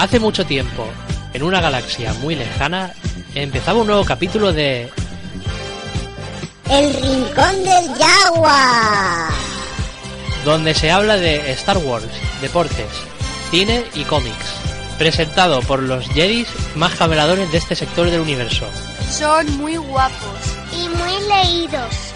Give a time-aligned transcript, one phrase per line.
[0.00, 0.86] Hace mucho tiempo,
[1.34, 2.94] en una galaxia muy lejana,
[3.34, 4.88] empezaba un nuevo capítulo de
[6.70, 9.28] El Rincón del Yagua.
[10.42, 12.06] donde se habla de Star Wars,
[12.40, 12.88] deportes,
[13.50, 14.54] cine y cómics,
[14.96, 18.64] presentado por los Jedis más cameradores de este sector del universo.
[19.10, 20.56] Son muy guapos.
[20.72, 22.09] Y muy leídos.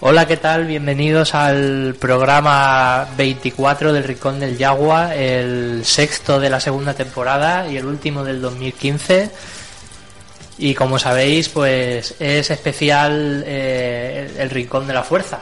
[0.00, 0.64] Hola, ¿qué tal?
[0.64, 7.78] Bienvenidos al programa 24 del Rincón del Yagua, el sexto de la segunda temporada y
[7.78, 9.28] el último del 2015.
[10.58, 15.40] Y como sabéis, pues es especial eh, el, Rincón de la Fuerza,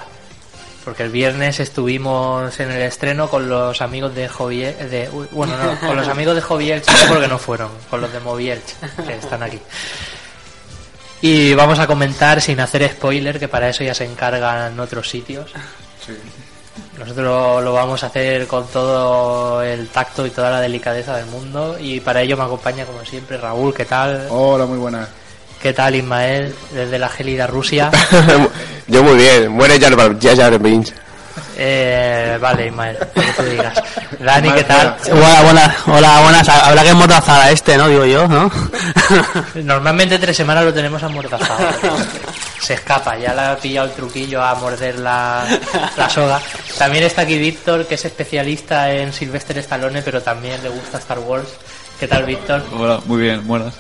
[0.87, 5.79] porque el viernes estuvimos en el estreno con los amigos de Joviel, de, bueno, no,
[5.87, 8.75] con los amigos de Joviel, porque no fueron, con los de Movielch,
[9.07, 9.61] que están aquí.
[11.29, 15.51] Y vamos a comentar sin hacer spoiler, que para eso ya se encargan otros sitios.
[16.97, 21.79] Nosotros lo vamos a hacer con todo el tacto y toda la delicadeza del mundo.
[21.81, 23.75] Y para ello me acompaña, como siempre, Raúl.
[23.75, 24.29] ¿Qué tal?
[24.31, 25.09] Hola, muy buenas.
[25.61, 26.55] ¿Qué tal, Ismael?
[26.73, 27.91] Desde la gélida Rusia.
[28.87, 30.61] Yo muy bien, muere Jar Jar.
[31.59, 33.83] Eh, vale, Ismael, lo que tú digas.
[34.19, 34.97] Dani, ¿qué tal?
[35.11, 36.49] Hola, buenas, hola, buenas.
[36.49, 37.89] Habrá que mortazar a este, ¿no?
[37.89, 38.51] Digo yo, ¿no?
[39.55, 41.59] Normalmente tres semanas lo tenemos amordazado.
[42.61, 45.47] Se escapa, ya le ha pillado el truquillo a morder la,
[45.97, 46.41] la soga.
[46.79, 51.21] También está aquí Víctor, que es especialista en Sylvester Stallone, pero también le gusta Star
[51.21, 51.49] Wars.
[51.99, 52.65] ¿Qué tal, Víctor?
[52.73, 53.75] Hola, muy bien, buenas.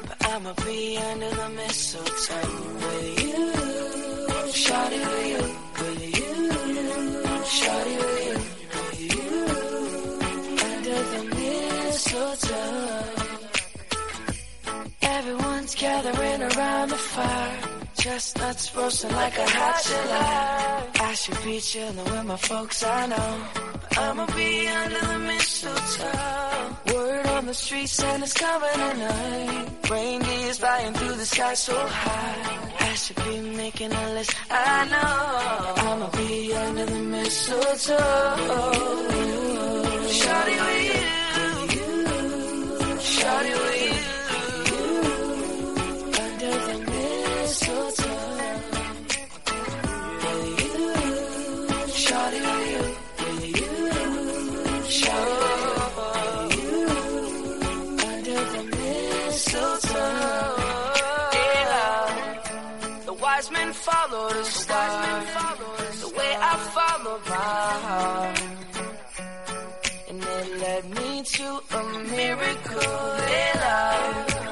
[0.33, 3.51] I'ma be under the mistletoe with you.
[4.63, 5.43] Shawty with you,
[5.79, 6.35] with you.
[7.57, 8.35] Shawty with you,
[8.77, 9.29] with you.
[10.71, 13.03] Under the mistletoe.
[15.01, 17.59] Everyone's gathering around the fire.
[17.97, 21.00] Chestnuts roasting like a hot July.
[21.11, 23.43] I should be chilling with my folks, I know.
[23.97, 26.95] I'ma be under the mistletoe.
[26.95, 29.89] Word on the street, Santa's coming tonight.
[29.89, 32.69] Reindeer's flying through the sky so high.
[32.79, 35.83] I should be making a list, I know.
[35.89, 37.97] I'ma be under the mistletoe.
[40.19, 41.11] Shawty with you.
[43.11, 43.83] Shawty with
[44.71, 44.87] you.
[46.23, 48.00] Under the mistletoe.
[63.85, 65.23] Followed the star.
[66.03, 68.41] The way I follow my heart.
[70.09, 71.47] And it led me to
[71.77, 71.81] a
[72.15, 73.05] miracle.
[73.37, 74.51] Yeah.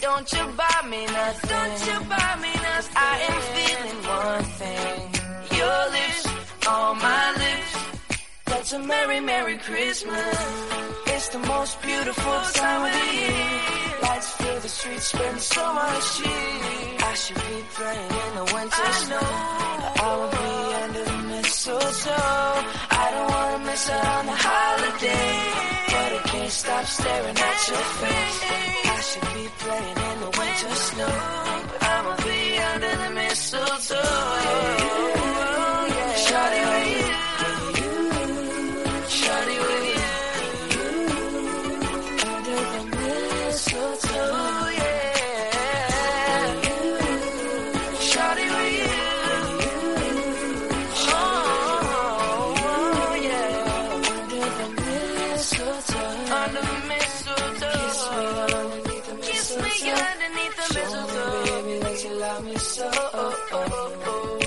[0.00, 1.50] Don't you buy me nothing.
[1.50, 2.96] Don't you buy me nothing.
[2.96, 5.00] I am feeling one thing.
[5.58, 6.24] Your lips
[6.66, 7.33] on my
[8.64, 10.38] That's a merry, merry Christmas.
[11.08, 13.46] It's the most beautiful time of the year.
[14.00, 16.96] Lights fill the streets, spend so much cheer.
[17.10, 19.20] I should be playing in the winter snow.
[19.20, 20.52] But I will be
[20.82, 22.54] under the mistletoe.
[23.02, 25.32] I don't wanna miss out on the holiday.
[25.92, 28.40] But I can't stop staring at your face.
[28.96, 31.12] I should be playing in the winter snow.
[31.68, 32.40] But I'ma be
[32.72, 35.13] under the mistletoe.
[62.54, 62.90] Me so.
[62.94, 64.38] Oh, oh, oh, oh.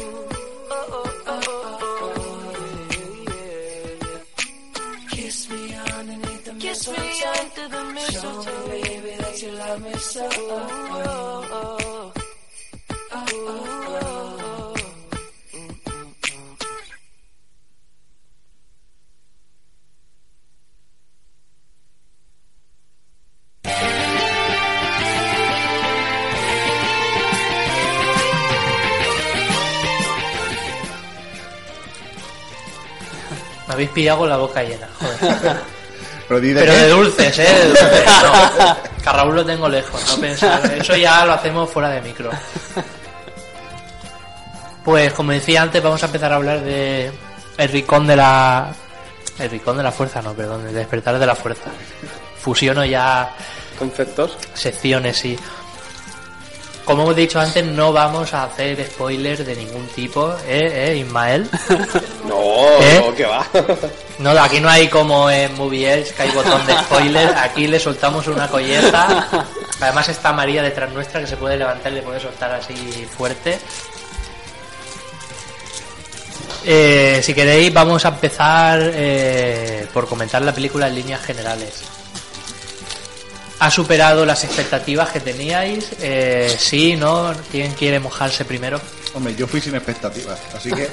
[0.70, 2.18] Oh, oh, oh, oh, oh,
[2.92, 5.10] yeah, yeah, yeah.
[5.10, 7.40] Kiss me underneath the Kiss me mistletoe.
[7.40, 8.68] under the Show mistletoe.
[8.70, 10.26] me, baby, that you love me so.
[33.88, 35.58] Habéis pillado con la boca llena, joder.
[36.28, 36.78] Pero de Pero qué.
[36.80, 37.44] de dulces, ¿eh?
[37.44, 38.78] De dulces, no.
[39.02, 40.66] Que a Raúl lo tengo lejos, no pensar.
[40.74, 42.30] Eso ya lo hacemos fuera de micro.
[44.84, 47.12] Pues como decía antes, vamos a empezar a hablar de
[47.58, 48.74] el rincón de la...
[49.40, 51.70] El rincón de la fuerza, no, perdón, el despertar de la fuerza.
[52.40, 53.30] Fusiono ya
[53.78, 54.38] Conceptos.
[54.54, 55.38] secciones y...
[56.88, 61.50] Como hemos dicho antes, no vamos a hacer spoilers de ningún tipo, ¿eh, eh Ismael?
[62.26, 62.38] No,
[62.82, 63.04] ¿Eh?
[63.06, 63.46] no, que va.
[64.20, 67.36] No, aquí no hay como en Movie Edge, que hay botón de spoiler.
[67.38, 69.28] Aquí le soltamos una colleza.
[69.80, 72.74] Además está María detrás nuestra que se puede levantar y le puede soltar así
[73.16, 73.60] fuerte.
[76.66, 81.84] Eh, si queréis, vamos a empezar eh, por comentar la película en líneas generales.
[83.60, 85.90] ¿Ha superado las expectativas que teníais?
[86.00, 87.34] Eh, sí, ¿no?
[87.52, 88.80] ¿Quién quiere mojarse primero?
[89.16, 90.88] Hombre, yo fui sin expectativas, así que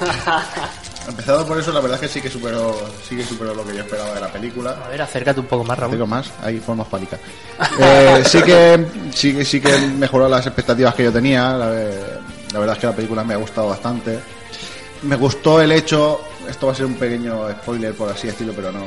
[1.07, 2.75] empezado por eso, la verdad es que sí que superó,
[3.07, 4.75] sí que superó lo que yo esperaba de la película.
[4.83, 5.91] A ver, acércate un poco más, Raúl.
[5.93, 7.19] Digo más, hay formas pálicas.
[7.79, 11.51] Eh, sí que sí, que- sí que mejoró las expectativas que yo tenía.
[11.53, 14.19] La, la verdad es que la película me ha gustado bastante.
[15.03, 16.19] Me gustó el hecho,
[16.49, 18.83] esto va a ser un pequeño spoiler por así decirlo, pero no,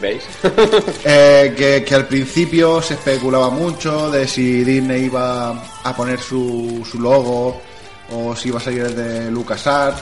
[0.00, 0.22] ¿Veis?
[1.04, 5.50] Eh, que, que al principio se especulaba mucho de si Disney iba
[5.82, 7.60] a poner su, su logo
[8.12, 10.00] o si iba a salir de LucasArts.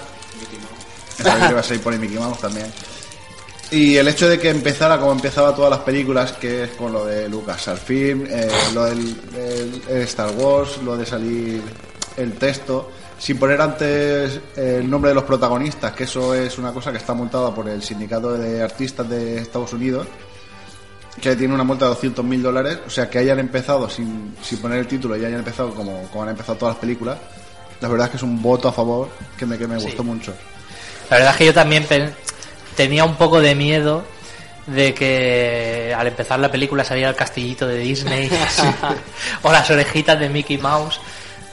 [1.17, 2.67] Pensaba que iba a salir por ahí Mickey Mouse también.
[3.71, 7.05] Y el hecho de que empezara como empezaba todas las películas, que es con lo
[7.05, 8.99] de LucasArts Film, eh, lo del
[9.37, 11.63] el- el Star Wars, lo de salir
[12.17, 16.93] el texto, sin poner antes el nombre de los protagonistas, que eso es una cosa
[16.93, 20.06] que está multada por el sindicato de artistas de Estados Unidos
[21.20, 24.59] que tiene una multa de 200 mil dólares, o sea, que hayan empezado sin, sin
[24.59, 27.19] poner el título y hayan empezado como, como han empezado todas las películas,
[27.81, 30.32] la verdad es que es un voto a favor que me, que me gustó mucho.
[31.11, 31.87] La verdad es que yo también
[32.76, 34.05] tenía un poco de miedo
[34.67, 38.31] de que al empezar la película saliera el castillito de Disney
[39.43, 41.00] o las orejitas de Mickey Mouse,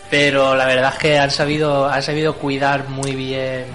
[0.09, 3.65] pero la verdad es que han sabido han sabido cuidar muy bien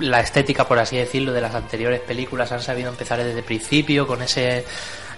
[0.00, 4.06] la estética, por así decirlo, de las anteriores películas, han sabido empezar desde el principio
[4.06, 4.64] con ese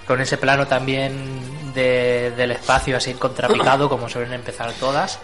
[0.07, 5.19] con ese plano también de- del espacio así contrapicado como suelen empezar todas.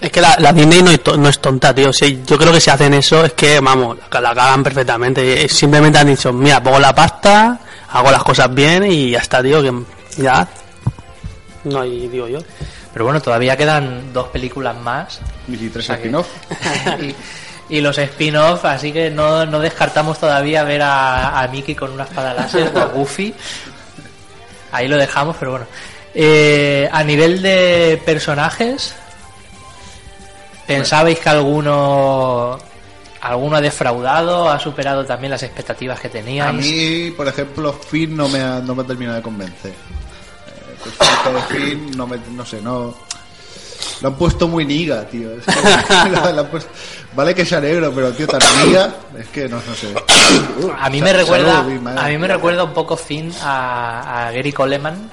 [0.00, 1.92] Es que la, la Disney no es, to- no es tonta, tío.
[1.92, 5.44] Si- yo creo que si hacen eso es que, vamos, la, la cagan perfectamente.
[5.44, 7.58] Eh, Simplemente han dicho, mira, pongo la pasta,
[7.90, 9.72] hago las cosas bien y ya está, tío, que
[10.22, 10.46] ya.
[11.64, 12.38] No, y digo yo.
[12.98, 16.26] Pero bueno, todavía quedan dos películas más Y tres sea que- spin-off.
[17.70, 21.92] y, y los spin-off, así que no, no descartamos todavía ver a, a Mickey con
[21.92, 23.32] una espada láser o a Goofy.
[24.72, 25.66] Ahí lo dejamos, pero bueno.
[26.12, 28.96] Eh, a nivel de personajes,
[30.66, 32.58] ¿pensabais que alguno
[33.20, 36.50] alguno ha defraudado, ha superado también las expectativas que teníais?
[36.50, 39.72] A mí, por ejemplo, Finn no me ha, no me ha terminado de convencer.
[40.84, 42.94] De Finn, no, me, no sé, no...
[44.00, 45.30] Lo han puesto muy niga, tío.
[45.34, 46.70] Es que lo- lo han puesto-
[47.14, 49.94] vale que sea negro, pero tío, tan niga, es que no, no sé.
[50.78, 55.10] A mí me recuerda, a mí me recuerda un poco Finn a, a Gary Coleman,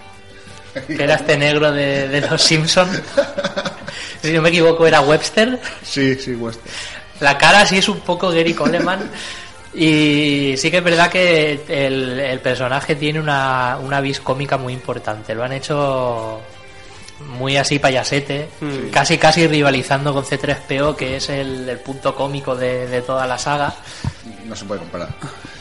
[0.87, 2.89] que era este negro de, de los Simpson.
[4.21, 5.59] Si no me equivoco era Webster.
[5.83, 6.65] Sí, sí, Western.
[7.19, 8.99] La cara sí es un poco Gary Coleman.
[9.75, 14.71] Y sí que es verdad que el, el personaje tiene una, una vis cómica muy
[14.73, 15.35] importante.
[15.35, 16.39] Lo han hecho
[17.37, 18.49] muy así payasete,
[18.91, 23.37] casi casi rivalizando con C3PO, que es el, el punto cómico de, de toda la
[23.37, 23.73] saga.
[24.45, 25.09] No se puede comparar.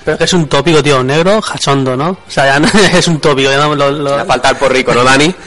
[0.05, 2.11] Pero que es un tópico, tío, negro, jachondo, ¿no?
[2.11, 3.51] O sea, ya no- es un tópico.
[3.51, 5.35] ya no- lo- lo- Le falta el porrico, ¿no, Dani?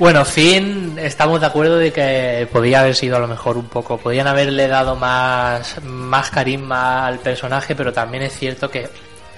[0.00, 3.98] Bueno, Finn, estamos de acuerdo de que podía haber sido a lo mejor un poco,
[3.98, 8.88] podían haberle dado más, más carisma al personaje, pero también es cierto que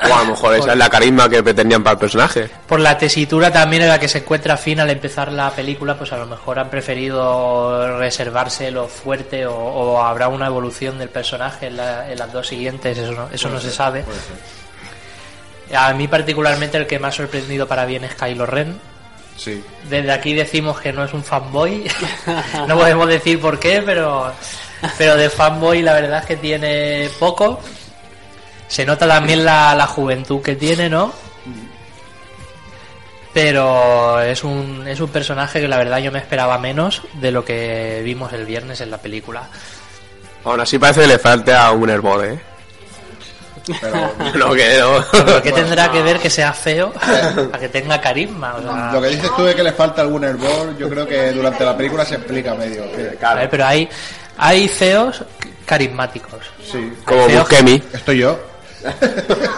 [0.08, 2.48] O a lo mejor esa es la carisma que pretendían para el personaje.
[2.68, 6.12] por la tesitura también en la que se encuentra Finn al empezar la película, pues
[6.12, 11.66] a lo mejor han preferido reservarse lo fuerte o, o habrá una evolución del personaje
[11.66, 14.04] en, la- en las dos siguientes, eso no, eso no se sabe.
[15.74, 18.91] A mí particularmente el que me ha sorprendido para bien es Kylo Ren.
[19.36, 19.62] Sí.
[19.88, 21.90] Desde aquí decimos que no es un fanboy.
[22.68, 24.32] no podemos decir por qué, pero,
[24.98, 27.60] pero de fanboy la verdad es que tiene poco.
[28.68, 31.12] Se nota también la, la juventud que tiene, ¿no?
[33.34, 37.44] Pero es un, es un personaje que la verdad yo me esperaba menos de lo
[37.44, 39.48] que vimos el viernes en la película.
[40.44, 42.51] Aún así parece que le falta un Herbol, ¿eh?
[43.80, 45.04] Pero No, que no.
[45.24, 46.92] ¿Por qué tendrá que ver que sea feo
[47.52, 48.54] a que tenga carisma?
[48.56, 51.32] O sea, lo que dices tú de que le falta algún hervor, yo creo que
[51.32, 52.82] durante la película se explica medio.
[52.92, 53.88] que- ver, pero hay,
[54.38, 55.22] hay feos
[55.66, 56.40] carismáticos.
[56.70, 56.92] sí.
[57.04, 57.82] Como Buscemi.
[57.92, 58.38] Estoy yo.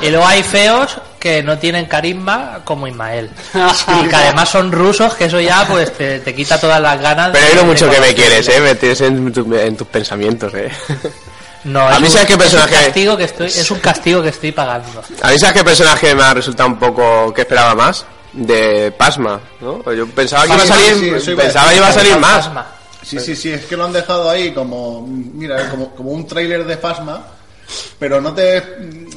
[0.02, 3.30] Y luego hay feos que no tienen carisma como Ismael.
[3.54, 7.30] Y que además son rusos, que eso ya pues te, te quita todas las ganas.
[7.32, 8.60] Pero hay lo mucho que me quieres, ¿eh?
[8.60, 10.70] Me tienes en, tu- en tus pensamientos, ¿eh?
[11.64, 13.78] No, A es mí un- sabes qué es un personaje- castigo que estoy, es un
[13.80, 15.02] castigo que estoy pagando.
[15.22, 18.04] A mí, ¿sabes qué personaje me ha resultado un poco que esperaba más?
[18.32, 19.80] De Pasma, ¿no?
[19.92, 22.50] Yo pensaba que iba a salir, sí, pensaba que iba a salir más.
[23.02, 26.64] Sí, sí, sí, es que lo han dejado ahí como, mira, como, como un tráiler
[26.64, 27.22] de Fasma,
[27.98, 28.62] pero no te,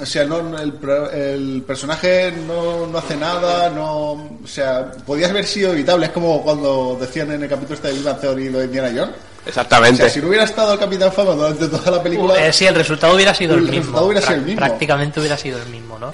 [0.02, 5.30] o sea, no, el, pro- el personaje no, no hace nada, no, o sea, podía
[5.30, 8.60] haber sido evitable, es como cuando decían en el capítulo este de Viva Theory lo
[8.60, 9.16] de Indiana Jones.
[9.48, 9.98] O Exactamente.
[10.04, 12.76] sea, si no hubiera estado el Capitán Fama durante toda la película, Eh, sí, el
[12.76, 13.78] resultado hubiera sido el, El mismo.
[13.80, 14.58] resultado hubiera sido el mismo.
[14.60, 16.14] Prácticamente hubiera sido el mismo, ¿no?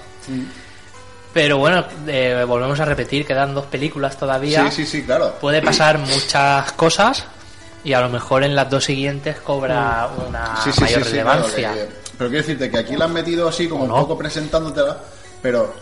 [1.33, 4.69] Pero bueno, eh, volvemos a repetir, quedan dos películas todavía.
[4.69, 5.33] sí, sí, sí, claro.
[5.41, 7.23] Puede pasar muchas cosas
[7.83, 11.15] y a lo mejor en las dos siguientes cobra una Sí, sí, mayor sí, sí,
[11.15, 11.73] claro, relevancia.
[11.73, 14.95] que- pero quiero decirte que aquí la han metido así como un poco presentándotela,
[15.41, 15.73] pero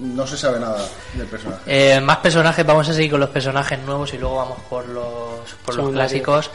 [0.00, 1.62] no se sabe nada del personaje.
[1.66, 5.50] Eh, más personajes, vamos a seguir con los personajes nuevos y luego vamos por los,
[5.64, 6.50] por los clásicos.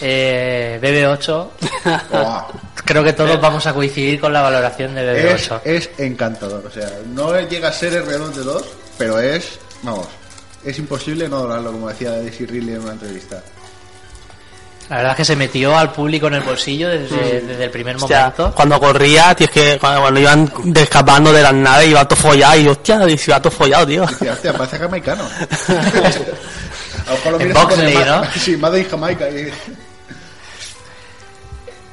[0.00, 1.48] Eh, BB8,
[2.10, 2.44] Buah.
[2.84, 5.60] creo que todos vamos a coincidir con la valoración de es, BB8.
[5.64, 6.64] es encantador.
[6.66, 8.64] O sea, no llega a ser el reloj de dos,
[8.98, 10.06] pero es, vamos,
[10.64, 13.42] es imposible no adorarlo, como decía Daisy Ridley en una entrevista.
[14.90, 17.94] La verdad es que se metió al público en el bolsillo desde, desde el primer
[17.96, 18.52] Hostia, momento.
[18.56, 22.16] cuando corría, tío, es que cuando, cuando iban de- escapando de las naves iba todo
[22.20, 24.04] follado y hostia, y se iba todo follado, tío.
[24.04, 25.22] Decía, hostia, parece jamaicano.
[25.68, 27.96] a lo mejor lo En Boxley.
[28.40, 29.28] Sí, Made in Jamaica.
[29.30, 29.48] Y...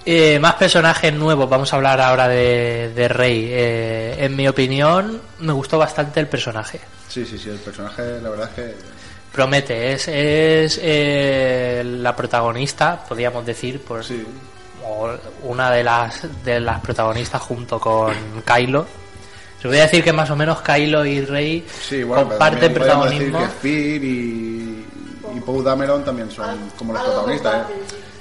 [0.09, 3.47] Eh, más personajes nuevos, vamos a hablar ahora de, de Rey.
[3.51, 6.79] Eh, en mi opinión, me gustó bastante el personaje.
[7.09, 8.75] Sí, sí, sí, el personaje, la verdad es que.
[9.37, 14.25] Promete, es, es eh, la protagonista, podríamos decir, por, Sí.
[14.83, 15.11] o
[15.43, 18.11] una de las, de las protagonistas junto con
[18.43, 18.87] Kylo.
[19.61, 22.77] Se voy a decir que más o menos Kylo y Rey Sí, bueno, comparten decir
[22.79, 23.39] protagonismo.
[23.39, 24.85] que Spear y,
[25.35, 27.73] y Poe Dameron también son como los protagonistas, ¿eh?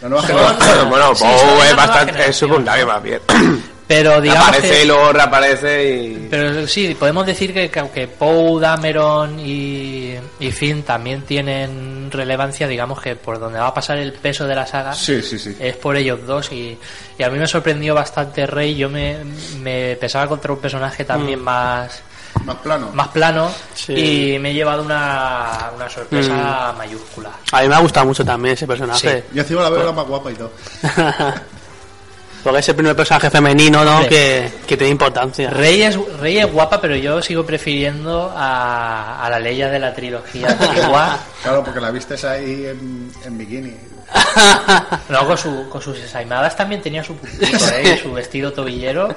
[0.03, 0.91] La nueva Son- generación.
[0.91, 3.21] bueno, Poe es bastante, es secundario más bien.
[3.89, 6.27] Pero digamos Aparece que- y luego reaparece y...
[6.29, 12.67] Pero sí, podemos decir que, que aunque Poe, Dameron y, y Finn también tienen relevancia,
[12.67, 15.57] digamos que por donde va a pasar el peso de la saga Sí, sí, sí.
[15.61, 16.77] es por ellos dos y,
[17.17, 19.19] y a mí me sorprendió bastante Rey, yo me,
[19.61, 22.03] me pensaba contra un personaje también más,
[22.45, 22.91] Más plano.
[22.93, 23.93] más plano Sí.
[24.35, 27.31] y me he llevado una, una sorpresa mayúscula.
[27.53, 29.25] A mí me ha gustado mucho también ese personaje.
[29.33, 30.51] Y encima la veo la más guapa y todo.
[32.47, 34.07] Porque es el primer personaje femenino.
[34.09, 35.51] Que, que tiene importancia.
[35.51, 39.93] Rey es, Rey es guapa, pero yo sigo prefiriendo a, a la Leia de la
[39.93, 41.19] trilogía antigua.
[41.43, 43.75] Claro, porque la viste ahí en, en bikini.
[45.09, 47.99] No, con, su, con sus ensaimadas también tenía su puntito, ¿eh?
[48.01, 49.13] Su vestido tobillero.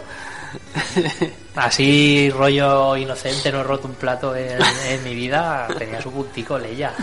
[1.55, 4.57] Así, rollo inocente, no he roto un plato en,
[4.87, 6.93] en mi vida, tenía su puntico Leia.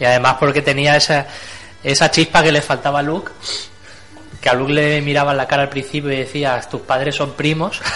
[0.00, 1.26] Y además porque tenía esa,
[1.84, 3.32] esa chispa que le faltaba a Luke,
[4.42, 7.32] que a Luke le miraba en la cara al principio y decías, tus padres son
[7.32, 7.80] primos.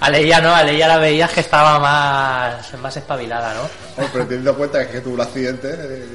[0.00, 3.62] A Leia no, a Leia la veías que estaba más, más espabilada, ¿no?
[3.96, 6.06] Bueno, pero teniendo en cuenta que tuvo un accidente, eh,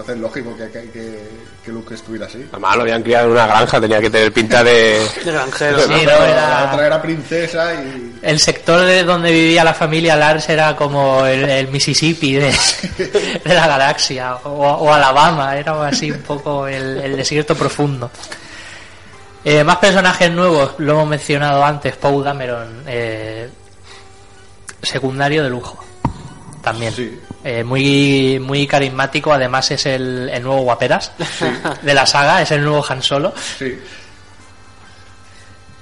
[0.00, 1.18] entonces es lógico que, que, que,
[1.64, 2.46] que Luke estuviera así.
[2.50, 5.06] Además lo habían criado en una granja, tenía que tener pinta de...
[5.24, 5.78] De granjero.
[5.80, 5.96] Sí, ¿no?
[5.98, 8.18] era- La otra era princesa y.
[8.22, 12.54] El sector de donde vivía la familia Lars era como el, el Mississippi de,
[13.44, 18.10] de la galaxia, o, o Alabama, era así un poco el, el desierto profundo.
[19.44, 23.48] Eh, más personajes nuevos, lo hemos mencionado antes, Poe Dameron, eh,
[24.82, 25.82] secundario de lujo,
[26.62, 26.92] también.
[26.94, 27.18] Sí.
[27.42, 31.12] Eh, muy, muy carismático, además es el, el nuevo guaperas
[31.82, 33.78] de la saga, es el nuevo Han Solo Sí.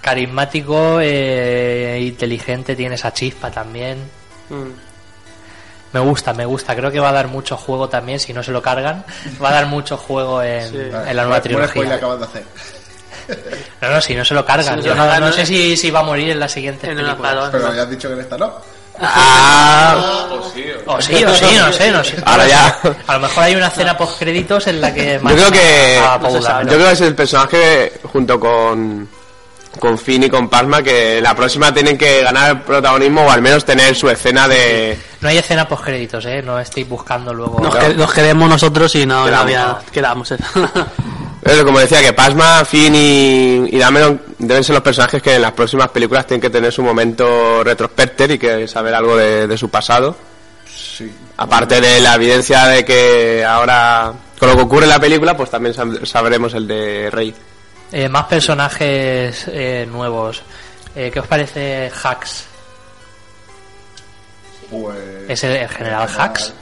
[0.01, 3.99] carismático, eh, inteligente, tiene esa chispa también.
[4.49, 4.71] Mm.
[5.93, 6.77] Me gusta, me gusta.
[6.77, 9.05] Creo que va a dar mucho juego también, si no se lo cargan.
[9.43, 10.77] Va a dar mucho juego en, Sí.
[10.77, 11.95] en la nueva trilogía.
[11.95, 12.45] acabas de hacer.
[13.81, 14.81] No, no, si no se lo cargan.
[14.83, 16.97] Yo no, cargan, no no- sé si, si va a morir en la siguiente En
[16.97, 17.49] película.
[17.51, 18.55] Pero ya has dicho que en esta no.
[19.01, 20.27] Ah,
[20.87, 22.17] O sí, o sí, no sé, no sé.
[22.25, 22.79] Ahora ya.
[23.07, 26.19] A lo mejor hay una escena post créditos en la que Yo creo que a
[26.63, 29.09] yo creo que es el personaje junto con
[29.79, 33.65] con Finn y con Pasma que la próxima tienen que ganar protagonismo o al menos
[33.65, 37.61] tener su escena de No hay escena post créditos, eh, no estéis buscando luego.
[37.61, 39.43] Nos, que- nos queremos nosotros y no, no Quedamos.
[39.45, 40.35] había, quedamos.
[41.51, 45.41] Pero como decía que Pasma, Finn y, y Dameron deben ser los personajes que en
[45.43, 49.57] las próximas películas tienen que tener su momento retrospecter y que saber algo de, de
[49.57, 50.15] su pasado.
[50.71, 51.11] Sí.
[51.39, 55.51] Aparte de la evidencia de que ahora con lo que ocurre en la película, pues
[55.51, 57.35] también sab- sabremos el de Rey.
[57.93, 60.43] Eh, más personajes eh, nuevos.
[60.95, 62.45] Eh, ¿Qué os parece Hax?
[64.71, 66.53] Pues, Es el- el general Hux.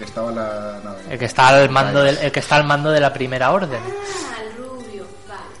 [0.00, 1.02] El que estaba en la nave.
[1.10, 3.80] El que está al mando del, el que está al mando de la primera orden.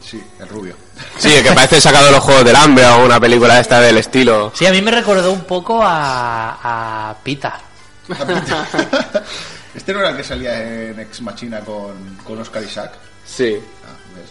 [0.00, 0.74] Sí, el rubio.
[1.18, 3.98] Sí, el que parece sacado de los Juegos del Hambre o una película esta del
[3.98, 4.50] estilo.
[4.54, 7.60] Sí, a mí me recordó un poco a, a Pita.
[9.74, 12.92] este no era el que salía en Ex Machina con, con Oscar Isaac.
[13.26, 13.60] Sí.
[13.84, 14.30] Ah, ves.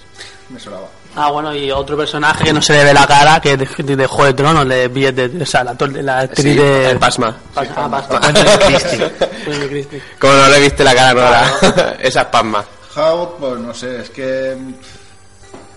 [0.50, 0.88] Me sonaba.
[1.16, 3.96] Ah, bueno, y otro personaje que no se le ve la cara, que es de,
[3.96, 6.92] de Juego de Tronos, de billete, o sea, la, la actriz Sí, de...
[6.92, 7.36] el Pasma.
[7.54, 8.22] Pas- ah, Pasma.
[9.70, 10.01] Christie.
[10.20, 11.96] Como no le viste la cara, no era.
[12.00, 12.63] Esa es Pasma.
[12.96, 14.56] How, pues no sé, es que.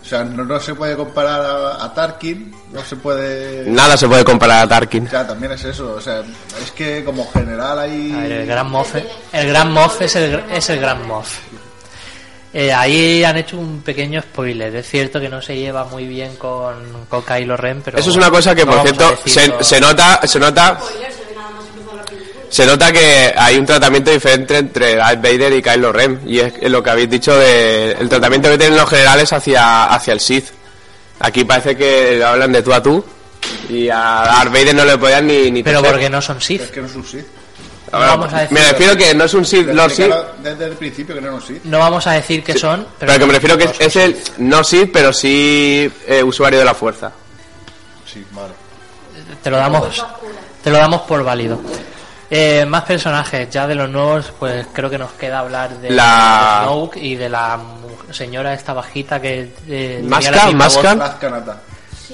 [0.03, 3.65] O sea, no, no se puede comparar a, a Tarkin, no se puede.
[3.71, 5.07] Nada se puede comparar a Tarkin.
[5.07, 6.23] O sea, también es eso, o sea,
[6.63, 8.13] es que como general hay.
[8.13, 8.95] A ver, el Gran Moff,
[9.33, 11.39] el Gran Moff es el, es el Gran Moff.
[12.55, 14.75] Eh, ahí han hecho un pequeño spoiler.
[14.77, 18.17] Es cierto que no se lleva muy bien con, con Kylo Ren, pero Eso es
[18.17, 20.79] una cosa que, no por cierto, se, se nota, se nota,
[22.51, 26.21] se nota que hay un tratamiento diferente entre Darth Vader y Kylo Ren.
[26.27, 30.13] Y es lo que habéis dicho de el tratamiento que tienen los generales hacia, hacia
[30.13, 30.49] el Sith.
[31.21, 33.03] Aquí parece que hablan de tú a tú.
[33.71, 36.61] Y a Darth Vader no le podían ni, ni Pero porque no son Sith.
[36.61, 37.05] Es que no es un
[37.93, 37.95] Sith.
[37.95, 40.13] Ahora, vamos a decir- me refiero que no es un Sith, Lord Sith.
[40.43, 41.65] desde el principio que no era un Sith.
[41.65, 44.17] No vamos a decir que son, pero, Pero que me refiero que es, es el
[44.39, 47.13] no Sith, pero sí eh, usuario de la fuerza.
[48.11, 48.53] Sí, vale.
[49.43, 50.05] te lo damos
[50.63, 51.61] te lo damos por válido.
[52.35, 56.61] Eh, más personajes, ya de los nuevos, pues creo que nos queda hablar de, La-
[56.61, 60.95] de Snoke y de la mu- señora esta bajita que eh, Masca, Masca.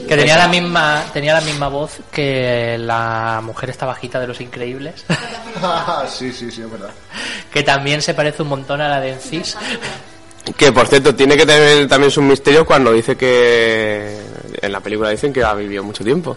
[0.06, 4.40] Que tenía la misma tenía la misma voz que la mujer esta bajita de los
[4.40, 5.04] increíbles
[6.08, 6.90] sí, sí, sí, es verdad.
[7.52, 9.56] que también se parece un montón a la de Encis
[10.56, 14.18] Que por cierto, tiene que tener también sus misterios cuando dice que.
[14.62, 16.36] En la película dicen que ha vivido mucho tiempo.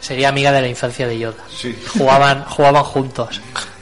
[0.00, 3.40] sería amiga de la infancia de Yoda Sí, jugaban jugaban juntos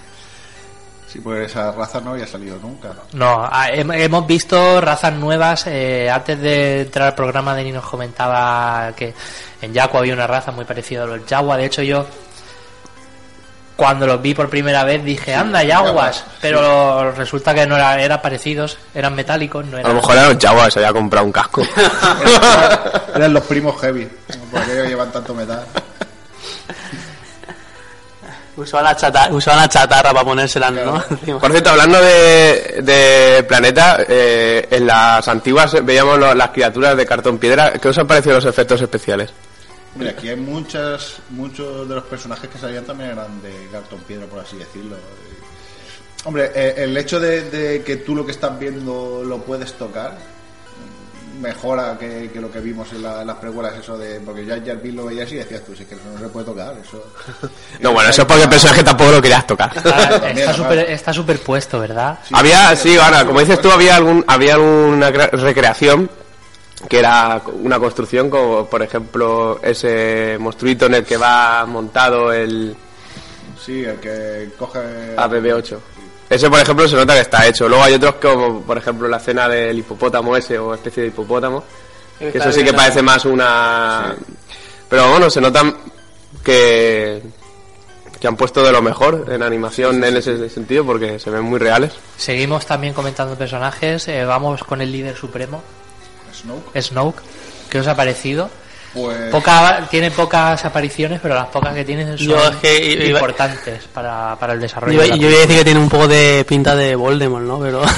[1.13, 2.89] sí, pues esa raza no había salido nunca.
[3.13, 5.67] No, ah, hem- hemos visto razas nuevas.
[5.67, 9.13] eh, antes de entrar al programa, Denis nos comentaba que
[9.61, 11.59] en Yaku había una raza muy parecida a los Yaguas.
[11.59, 12.07] De hecho, yo
[13.77, 16.17] cuando los vi por primera vez dije, anda, Yaguas.
[16.19, 19.97] Yaguas, Pero resulta que no era- eran parecidos, eran metálicos, no A lo eran.
[19.97, 21.63] mejor eran los Jaguars, se había comprado un casco.
[23.15, 24.09] Eran los primos heavy,
[24.51, 25.65] porque ellos llevan tanto metal.
[28.55, 31.03] Usaban la, chata- usaban la chatarra para ponérsela, ¿no?
[31.41, 37.07] Por cierto, hablando de, de planeta, eh, en las antiguas veíamos lo- las criaturas de
[37.07, 37.73] cartón piedra.
[37.73, 39.31] ¿Qué os han parecido los efectos especiales?
[39.95, 44.27] Mira, aquí hay muchas, muchos de los personajes que salían también eran de cartón piedra,
[44.27, 44.97] por así decirlo.
[46.25, 50.17] Hombre, eh, el hecho de, de que tú lo que estás viendo lo puedes tocar
[51.43, 54.21] mejora que, que lo que vimos en, la- en las precuelas, eso de.
[54.21, 56.47] Porque ya Jar lo veías y decías tú, si es que eso no se puede
[56.47, 57.05] tocar, eso.
[57.81, 59.71] No, bueno, eso es porque el personaje tampoco lo querías tocar.
[59.77, 62.19] Está, super- está superpuesto, ¿verdad?
[62.33, 66.09] había, sí, ahora, como dices tú, había algún, había alguna cre- recreación
[66.89, 72.75] que era una construcción, como por ejemplo ese monstruito en el que va montado el
[73.65, 74.81] Sí, el que coge.
[75.17, 75.79] APB8.
[76.33, 77.69] Ese, por ejemplo, se nota que está hecho.
[77.69, 81.63] Luego hay otros como, por ejemplo, la escena del hipopótamo ese o especie de hipopótamo.
[82.19, 84.15] Que eso sí que parece más una...
[84.89, 85.63] Pero bueno, se nota
[86.43, 87.23] que,
[88.19, 91.59] que han puesto de lo mejor en animación en ese sentido porque se ven muy
[91.59, 91.93] reales.
[92.17, 94.09] Seguimos también comentando personajes.
[94.09, 95.63] eh, vamos con el líder supremo,
[96.35, 96.81] Snoke.
[96.81, 97.23] Snoke.
[97.69, 98.49] ¿Qué os ha parecido?
[98.95, 99.31] Pues.
[99.31, 103.85] Poca, tiene pocas apariciones, pero las pocas que tiene son Yo es que iba- importantes
[103.93, 104.97] para, para el desarrollo.
[104.99, 107.45] Yo, de la yo iba a decir que tiene un poco de pinta de Voldemort,
[107.45, 107.59] ¿no?
[107.61, 107.83] Pero...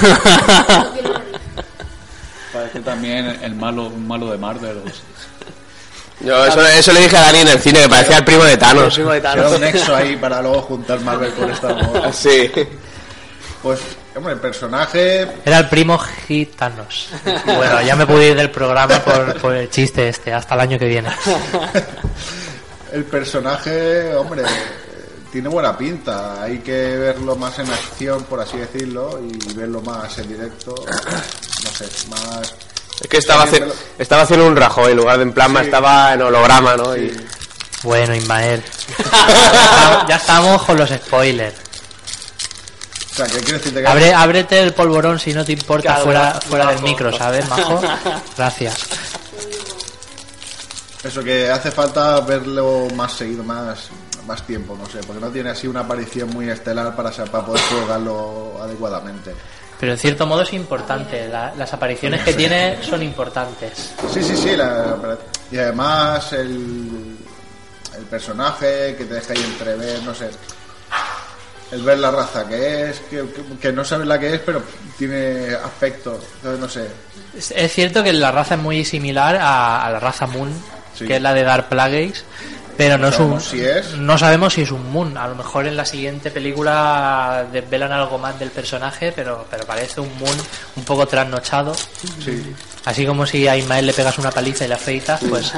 [2.53, 4.81] Parece también el malo, un malo de Marvel.
[6.21, 8.55] Yo eso, eso le dije a Dani en el cine, que parecía el primo de
[8.55, 8.93] Thanos.
[8.93, 12.15] Será un nexo ahí para luego juntar Marvel con Star Wars.
[12.21, 12.49] Sí.
[13.61, 13.79] Pues,
[14.15, 15.27] hombre, el personaje.
[15.45, 17.09] Era el primo Gitanos.
[17.45, 20.79] Bueno, ya me pude ir del programa por, por el chiste este, hasta el año
[20.79, 21.09] que viene.
[22.91, 24.43] El personaje, hombre,
[25.31, 26.41] tiene buena pinta.
[26.43, 30.73] Hay que verlo más en acción, por así decirlo, y verlo más en directo.
[31.63, 32.53] No sé, más.
[33.01, 35.65] Es que estaba, haci- estaba haciendo un rajo, en lugar de en plasma Sí.
[35.65, 36.95] estaba en holograma, ¿no?
[36.95, 37.13] Y
[37.83, 38.63] Bueno, Ismael.
[39.11, 41.55] ya, ya estamos con los spoilers.
[43.15, 43.87] O sea, que quiero decirte que.
[43.87, 47.81] Abre, ábrete el polvorón si no te importa Claro, fuera, fuera del micro, ¿sabes, Majo?
[48.37, 48.75] Gracias.
[51.03, 53.89] Eso que hace falta verlo más seguido, más,
[54.25, 57.61] más tiempo, no sé, porque no tiene así una aparición muy estelar para, para poder
[57.69, 59.33] jugarlo adecuadamente.
[59.79, 61.27] Pero en cierto modo es importante.
[61.27, 63.93] la- las apariciones que tiene son importantes.
[64.11, 64.97] Sí, sí, sí, la-
[65.51, 67.17] y además el,
[67.97, 70.29] el personaje que te deja ahí entrever, no sé,
[71.71, 74.61] el ver la raza que es, que, que- que no sabes la que es, pero
[74.97, 76.87] tiene aspecto, entonces no sé.
[77.37, 80.51] Es, es cierto que la raza es muy similar a, a la raza Moon,
[80.97, 81.05] Sí.
[81.05, 82.23] que es la de Dark Plagueis,
[82.77, 83.41] pero no, es un.
[83.41, 83.93] sabemos si es.
[83.97, 85.17] No sabemos si es un Moon.
[85.17, 89.99] A lo mejor en la siguiente película desvelan algo más del personaje, pero, pero parece
[89.99, 90.37] un Moon
[90.77, 91.73] un poco trasnochado.
[92.23, 92.53] Sí,
[92.85, 95.51] Así como si a Ismael le pegas una paliza y le afeitas, pues.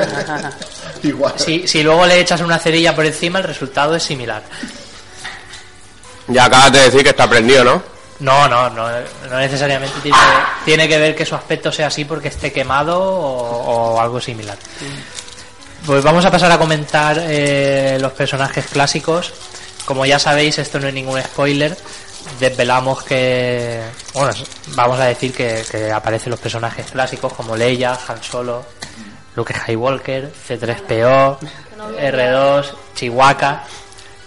[1.04, 1.34] igual.
[1.38, 4.42] si, si luego le echas una cerilla por encima, el resultado es similar.
[6.28, 7.82] Ya acabas de decir que está prendido, ¿no?
[8.20, 8.88] No, no, no,
[9.30, 10.18] no necesariamente tiene,
[10.66, 14.58] tiene que ver que su aspecto sea así porque esté quemado o, o algo similar.
[15.86, 19.34] Pues vamos a pasar a comentar eh, los personajes clásicos.
[19.86, 21.78] Como ya sabéis, esto no es ningún spoiler.
[22.40, 23.82] Desvelamos que,
[24.14, 24.34] bueno,
[24.76, 28.66] vamos a decir que, que aparecen los personajes clásicos como Leia, Han Solo,
[29.36, 31.38] Luke Skywalker, C3PO,
[32.02, 33.64] R2, Chihuahua.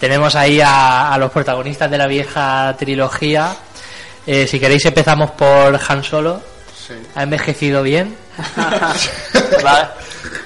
[0.00, 3.54] Tenemos ahí a, a los protagonistas de la vieja trilogía.
[4.26, 6.40] Eh, si queréis empezamos por Han Solo.
[6.86, 6.94] Sí.
[7.14, 8.16] ¿Ha envejecido bien?
[9.62, 9.88] Vale.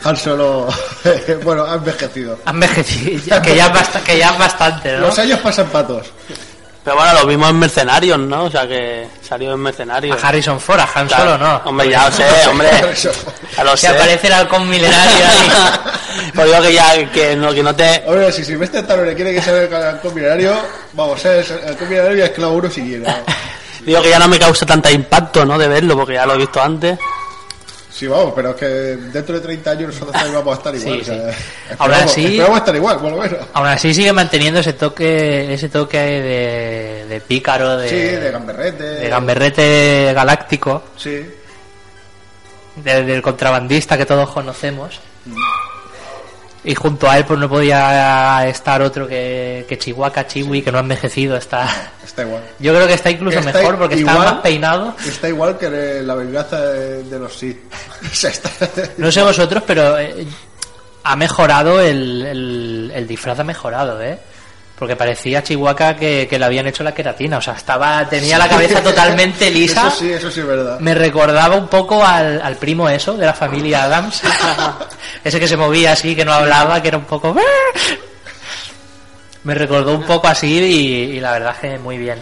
[0.05, 0.69] Han Solo,
[1.45, 2.39] bueno, ha envejecido.
[2.45, 5.01] Ha envejecido, que, ya es que ya es bastante, ¿no?
[5.07, 6.09] Los años pasan patos.
[6.85, 8.45] Pero bueno, lo vimos en Mercenarios, ¿no?
[8.45, 10.23] O sea que salió en Mercenarios.
[10.23, 11.09] A Harrison Ford, a Han.
[11.09, 11.57] Solo no.
[11.65, 12.69] Hombre, ya lo sé, hombre.
[13.57, 15.51] Ya lo Que aparece el halcón milenario ahí.
[16.35, 18.03] Pues digo que ya, que no, que no te...
[18.07, 20.55] Hombre, si Silvestre Stallone quiere que sea el halcón milenario,
[20.93, 23.05] vamos, es el halcón milenario y esclavo uno si quiere.
[23.81, 25.59] Digo que ya no me causa tanta impacto, ¿no?
[25.59, 26.99] De verlo, porque ya lo he visto antes.
[27.95, 30.95] Sí, vamos, pero es que dentro de 30 años nosotros también vamos a estar igual.
[30.97, 31.39] Sí, o sea, sí.
[31.71, 33.39] esperamos- Ahora sí- Esperamos estar igual, por lo menos.
[33.53, 38.83] Aún así sigue manteniendo ese toque, ese toque de, de pícaro, de, Sí, de gamberrete.
[38.83, 41.25] de gamberrete galáctico, Sí.
[42.77, 44.99] de- del contrabandista que todos conocemos.
[46.65, 50.79] Y junto a él pues no podía estar otro que, que Chihuahua Chiwi, que no
[50.79, 51.69] ha envejecido, está...
[52.03, 52.43] Está igual.
[52.59, 54.95] Yo creo que está incluso Está mejor porque está más peinado.
[55.07, 55.69] Está igual que
[56.03, 57.59] la venganza de, de los Sith.
[58.25, 58.51] Está-
[58.97, 60.27] No sé vosotros, pero eh,
[61.03, 64.19] ha mejorado el, el, el disfraz ha mejorado, ¿eh?
[64.79, 68.49] Porque parecía Chihuahua que, que le habían hecho la queratina, o sea, estaba tenía la
[68.49, 69.87] cabeza totalmente lisa.
[69.87, 70.81] Eso sí, eso sí es verdad.
[70.81, 74.23] Me recordaba un poco al, al primo eso de la familia Adams.
[75.25, 77.35] Ese que se movía así, que no hablaba, que era un poco...
[79.45, 82.19] Me recordó un poco así y, y la verdad que muy bien.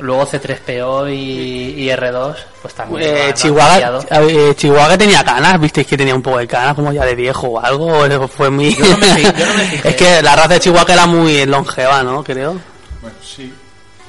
[0.00, 3.02] Luego C3PO y, y R2, pues también.
[3.16, 7.04] Eh, Chihuahua, eh, Chihuahua tenía canas, visteis que tenía un poco de canas, como ya
[7.04, 8.74] de viejo o algo, o fue muy...
[8.74, 9.88] Yo no me fi- yo no me fijé.
[9.88, 12.22] es que la raza de Chihuahua era muy longeva, ¿no?
[12.22, 12.56] Creo.
[13.00, 13.52] Bueno, sí.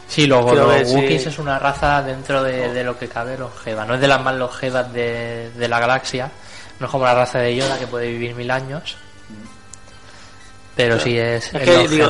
[0.07, 0.43] Sí, los
[0.87, 0.95] sí.
[0.95, 3.85] Wookiees es una raza dentro de, de lo que cabe longeva.
[3.85, 6.31] No es de las más longevas de, de la galaxia.
[6.79, 8.95] No es como la raza de Yoda que puede vivir mil años.
[10.79, 12.09] Pero sí es, Es que digo,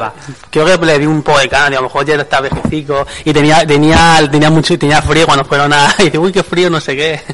[0.52, 3.34] creo que le di un poco de digo, a lo mejor ya está vejecico y
[3.34, 6.80] tenía, tenía, tenía mucho, tenía frío cuando fueron a, y dice, uy, qué frío, no
[6.80, 7.20] sé qué.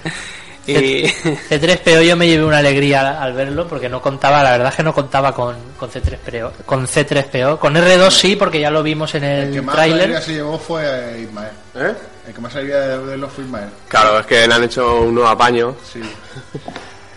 [0.68, 4.70] Y, C3PO yo me llevé una alegría al, al verlo porque no contaba, la verdad
[4.70, 6.52] es que no contaba con, con C3PO.
[6.66, 7.60] Con C3PO.
[7.60, 10.24] Con R2 sí, porque ya lo vimos en El que el más alegría tráiler.
[10.24, 11.52] se llevó fue Ismael.
[11.76, 11.94] ¿Eh?
[12.28, 13.70] El que más alegría de verlo fue Ismael.
[13.90, 15.76] Claro, es que le han hecho un nuevo apaño.
[15.94, 16.02] Sí.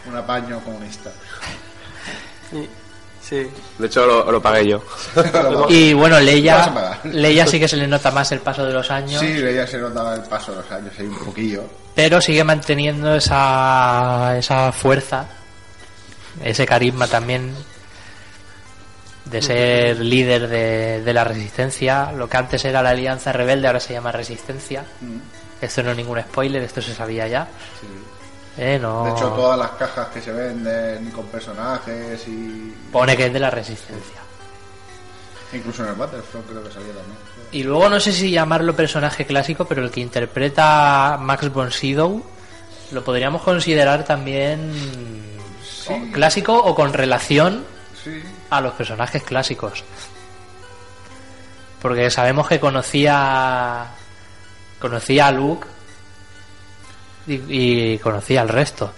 [0.07, 1.11] Un apaño comunista.
[3.29, 3.47] sí.
[3.79, 4.83] De hecho, lo, lo pagué yo.
[5.69, 6.99] Y bueno, Leia.
[7.05, 9.21] Leia sí que se le nota más el paso de los años.
[9.21, 11.65] Sí, ya se notaba el paso de los años ahí un poquillo.
[11.95, 15.27] pero sigue manteniendo esa, esa fuerza,
[16.43, 17.55] ese carisma también
[19.25, 22.13] de ser líder de, de la resistencia.
[22.13, 24.85] Lo que antes era la Alianza Rebelde ahora se llama Resistencia.
[25.61, 27.47] Esto no es ningún spoiler, esto se sabía ya.
[28.59, 29.05] Eh, no...
[29.05, 33.39] De hecho, todas las cajas que se venden con personajes y Pone que es de
[33.39, 34.21] la Resistencia.
[35.53, 37.19] incluso en el Battlefront creo que salía también.
[37.53, 42.23] Y luego no sé si llamarlo personaje clásico, pero el que interpreta Max von Sydow
[42.91, 44.73] lo podríamos considerar también
[45.89, 47.65] o clásico o con relación
[48.03, 49.85] Sí, a los personajes clásicos.
[51.81, 53.87] Porque sabemos que conocía
[54.81, 55.67] conocía a Luke
[57.29, 58.93] y, y conocía al resto.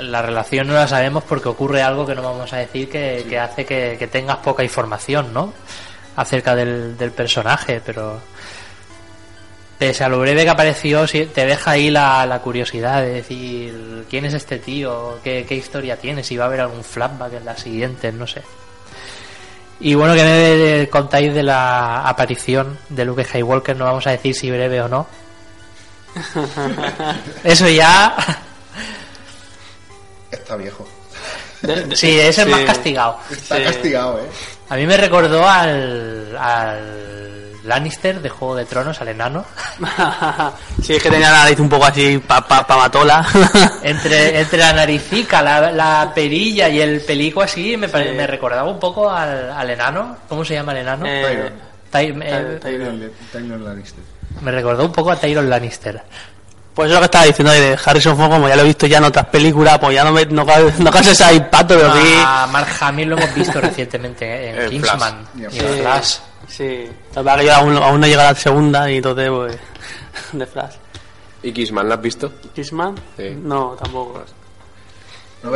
[0.00, 3.38] La relación no la sabemos porque ocurre algo que no vamos a decir que, que
[3.38, 5.52] hace que, que tengas poca información, ¿no?
[6.16, 8.20] Acerca del, del personaje, pero
[9.78, 14.24] pese a lo breve que apareció, te deja ahí la, la curiosidad de decir quién
[14.24, 17.56] es este tío, qué, qué historia tiene, si va a haber algún flashback en la
[17.56, 18.42] siguiente, no sé.
[19.80, 24.34] Y bueno, que me contáis de la aparición de Luke Skywalker, no vamos a decir
[24.34, 25.06] si breve o no.
[27.44, 28.14] Eso ya,
[30.30, 30.86] Está viejo.
[31.94, 32.50] sí, es el Sí.
[32.50, 33.18] más castigado.
[33.30, 33.62] Está Sí.
[33.64, 34.28] castigado, ¿eh?
[34.68, 39.44] A mí me recordó al, al Lannister de Juego de Tronos, al enano.
[40.82, 43.26] sí, es que tenía la nariz un poco así pa, pa, pa matola.
[43.82, 47.94] Entre, entre la naricica, la, la perilla y el pelico así, me, Sí.
[48.14, 50.18] me recordaba un poco al, al enano.
[50.28, 51.06] ¿Cómo se llama el enano?
[51.06, 51.50] Eh,
[51.90, 54.04] Ty- eh, Tyrion Tyrion Lannister.
[54.42, 56.02] Me recordó un poco a Tyrion Lannister.
[56.74, 58.86] Pues eso es lo que estaba diciendo de Harrison Ford, como ya lo he visto
[58.86, 60.44] ya en otras películas, pues ya no me no,
[60.78, 62.14] no causa ese impacto, pero sí.
[62.24, 65.40] A Mark Hamill lo hemos visto recientemente en Kingsman Flash.
[65.40, 65.80] y en Sí.
[65.80, 66.16] Flash.
[66.46, 66.88] Sí,
[67.44, 69.58] yo aún, aún no llega la segunda y entonces, pues.
[70.32, 70.74] De Flash.
[71.42, 72.32] ¿Y Kissman la has visto?
[72.54, 72.94] ¿Kissman?
[73.16, 73.36] Sí.
[73.42, 74.24] No, tampoco.
[75.40, 75.52] ¿No?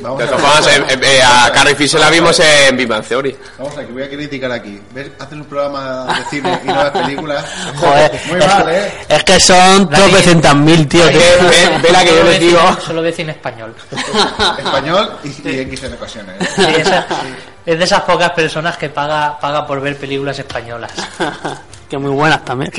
[0.00, 3.02] Vamos De a, todas formas, eh, eh, a Carrie Fisher la vimos en Big Bang
[3.04, 3.36] Theory.
[3.58, 4.80] vamos a que voy a criticar aquí.
[4.92, 5.10] ¿Ves?
[5.18, 7.44] Hacen un programa de cine y no de películas.
[7.76, 8.92] Joder, Muy es, mal, ¿eh?
[9.08, 11.04] es que son La tropecientas mil, tío.
[11.06, 12.60] Ve, que- ve- ve la que yo Solo les ve digo.
[12.60, 13.74] cine- Solo ve cine español.
[14.58, 16.36] Español y, y X en ocasiones.
[16.40, 16.48] ¿eh?
[16.54, 17.06] Sí, esa-
[17.66, 20.92] es de esas pocas personas que paga, paga por ver películas españolas.
[21.90, 22.70] que muy buenas también.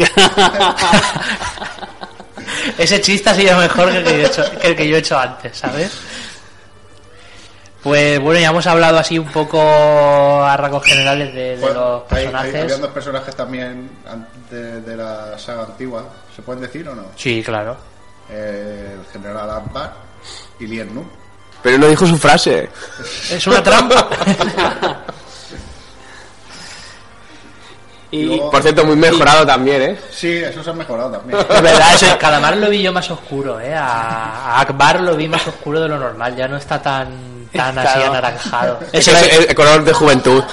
[2.78, 4.96] Ese chiste ha sido mejor que el que yo he hecho, que el que yo
[4.96, 5.92] he hecho antes, ¿sabes?
[7.86, 12.12] Pues bueno, ya hemos hablado así un poco a rasgos generales de, de Bueno, los
[12.12, 12.62] hay- hay- personajes.
[12.64, 13.90] habían dos personajes también
[14.50, 16.04] de la saga antigua.
[16.36, 17.04] ¿Se pueden decir o no?
[17.16, 17.78] Sí, claro.
[18.32, 19.94] Eh, el general Akbar
[20.60, 21.06] y Lien Nu.
[21.62, 22.68] Pero no dijo su frase.
[23.30, 24.08] Es una trampa.
[28.12, 30.00] y Luego- Por cierto, muy mejorado también, ¿eh?
[30.12, 31.38] Sí, eso se ha mejorado también.
[31.40, 33.76] De verdad, eso es, Calamar lo vi yo más oscuro, ¿eh?
[33.76, 37.78] A, a Akbar lo vi más oscuro de lo normal, ya no está tan, tan
[37.78, 38.80] así anaranjado.
[38.92, 40.44] Eso es el color de juventud.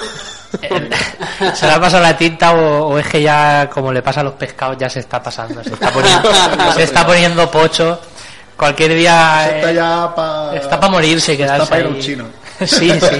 [1.55, 4.23] ¿Se le ha pasado la tinta o, o es que ya, como le pasa a
[4.23, 5.63] los pescados, ya se está pasando?
[5.63, 6.31] Se está poniendo,
[6.75, 7.99] se está poniendo pocho.
[8.55, 9.49] Cualquier día...
[9.49, 10.55] Está eh, ya para...
[10.55, 12.25] Está para morirse, quedarse para ir a un chino.
[12.65, 13.19] Sí, sí.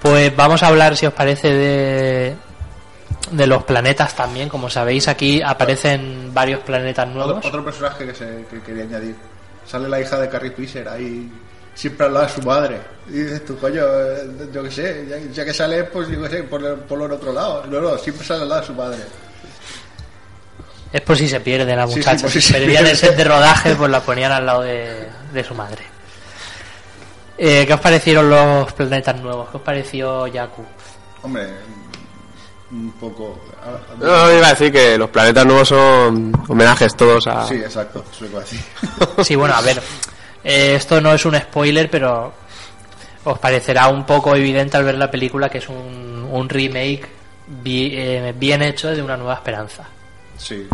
[0.00, 2.36] Pues vamos a hablar, si os parece, de,
[3.30, 4.48] de los planetas también.
[4.48, 7.44] Como sabéis, aquí aparecen varios planetas Otro, nuevos.
[7.44, 9.16] otro personaje que, se, que quería añadir.
[9.66, 11.30] Sale la hija de Carrie Fisher ahí,
[11.74, 12.80] siempre al lado de su madre.
[13.08, 16.28] Y dices tú, coño, eh, yo qué sé, ya, ya que sale, pues yo qué
[16.28, 17.64] sé, por, por el otro lado.
[17.66, 18.98] No, no, siempre sale al lado de su madre.
[20.92, 22.22] Es por si se pierde la Sí, sí, muchacha.
[22.22, 25.44] por si se perdían el set de rodaje, pues la ponían al lado de, de
[25.44, 25.82] su madre.
[27.38, 29.48] Eh, ¿Qué os parecieron los planetas nuevos?
[29.50, 30.62] ¿Qué os pareció Yaku?
[31.22, 31.48] Hombre,
[32.70, 33.42] un poco...
[33.64, 37.46] a- a- No, iba a decir que los planetas nuevos son homenajes todos a...
[37.48, 38.60] Sí, exacto, eso iba a decir.
[39.24, 39.80] Sí, bueno, a ver.
[40.44, 42.32] Eh, esto no es un spoiler, pero
[43.24, 47.08] os parecerá un poco evidente al ver la película que es un, un remake
[47.46, 49.84] bi- eh, bien hecho de Una Nueva Esperanza.
[50.36, 50.66] Sí.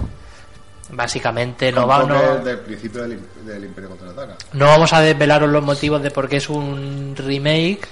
[0.91, 4.37] Básicamente no, Con va, toques no, del principio del, im- del Imperio Contraataca.
[4.55, 7.87] no vamos a desvelaros los motivos de por qué es un remake.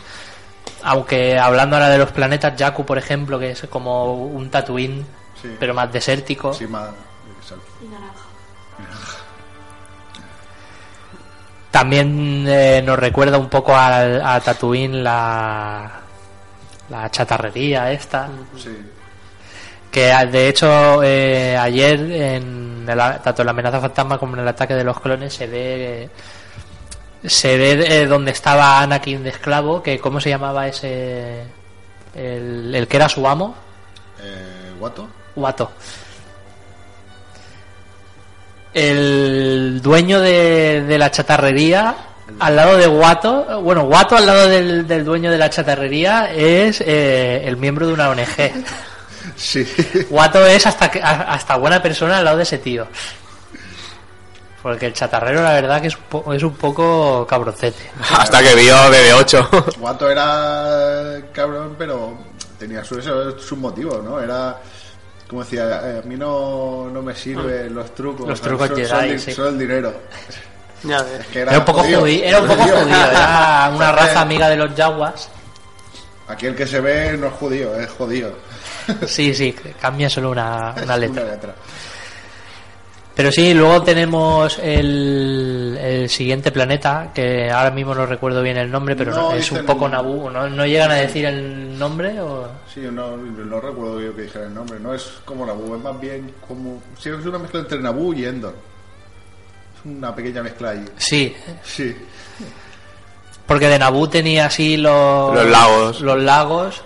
[0.83, 5.05] Aunque hablando ahora de los planetas Jakku, por ejemplo, que es como un Tatooine,
[5.43, 5.49] Sí.
[5.61, 6.55] pero más desértico.
[6.55, 6.89] Sí, más...
[7.43, 7.65] exacto.
[11.81, 15.91] También eh, nos recuerda un poco al- a, Tatooine la,
[16.89, 18.31] la chatarrería esta.
[18.57, 18.75] Sí.
[19.91, 24.41] Que a- de hecho eh, ayer en el- tanto en la amenaza fantasma como en
[24.41, 26.09] el ataque de los clones se ve
[27.27, 31.43] se ve eh, donde estaba Anakin de esclavo que cómo se llamaba ese
[32.15, 33.55] el, el que era su amo
[34.23, 35.09] Eh, ¿Guato?
[35.35, 35.73] Guato
[38.77, 41.95] el dueño de, de la chatarrería
[42.39, 46.81] al lado de Guato bueno Guato al lado del, del dueño de la chatarrería es
[46.83, 48.27] eh, el miembro de una ONG
[49.37, 49.67] Sí.
[50.09, 52.87] Guato es hasta hasta buena persona al lado de ese tío.
[54.63, 57.91] Porque el chatarrero, la verdad, que es un, po- es un poco cabroncete.
[58.19, 59.77] Hasta que vio BB8.
[59.79, 62.17] Guato era cabrón, pero
[62.59, 64.21] tenía sus su sus motivos, ¿no?
[64.21, 64.59] Era,
[65.29, 68.29] como decía, eh, a mí no, no me sirven los trucos.
[68.29, 69.33] Los trucos son, Jedi, son el- sí.
[69.33, 69.93] son el dinero.
[70.83, 71.27] Ya ves.
[71.33, 72.79] Que Era un poco judío, judío, era un poco judío.
[72.97, 75.29] era una raza amiga de los Jaguars.
[76.29, 78.29] Aquí el que se ve no es judío, es judío.
[79.07, 81.23] Sí, sí, cambia solo una, una letra.
[81.25, 81.55] Una letra.
[83.17, 88.71] Pero sí, luego tenemos el, el siguiente planeta, que ahora mismo no recuerdo bien el
[88.71, 90.29] nombre, pero No, no- es dicen- un poco Naboo.
[90.31, 90.49] ¿no?
[90.51, 92.21] ¿No llegan a decir el nombre?
[92.21, 92.47] O...
[92.73, 94.79] Sí, no, no recuerdo yo que dijera el nombre.
[94.79, 96.83] No es como Naboo, es más bien como.
[96.99, 98.55] Sí, es una mezcla entre Naboo y Endor.
[99.79, 100.85] Es una pequeña mezcla ahí.
[100.99, 101.97] Sí, Sí.
[103.47, 106.01] porque de Naboo tenía así los, Los lagos.
[106.03, 106.83] Los lagos,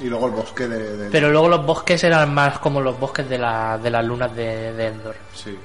[0.00, 0.96] Y luego el bosque de.
[0.96, 4.34] de- pero luego los bosques eran más como los bosques de, la, de las lunas
[4.34, 5.16] de, de Endor.
[5.34, 5.56] Sí.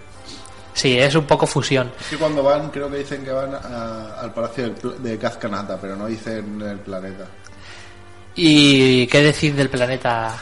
[0.74, 1.90] Sí, es un poco fusión.
[2.02, 4.70] Es que cuando van, creo que dicen que van a- al palacio
[5.00, 7.26] de Kazkanata, pero no dicen el planeta.
[8.36, 10.36] ¿Y qué decir del planeta?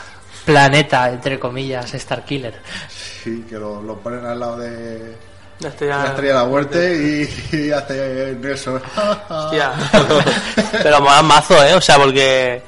[0.46, 2.56] Planeta, entre comillas, Starkiller.
[2.90, 5.16] Sí, que lo, lo ponen al lado de
[5.60, 8.82] La estrella, la estrella de la muerte y, y hace eso.
[9.30, 9.72] Hostia.
[10.84, 11.76] Pero mola mazo, ¿eh?
[11.76, 12.62] O sea, porque...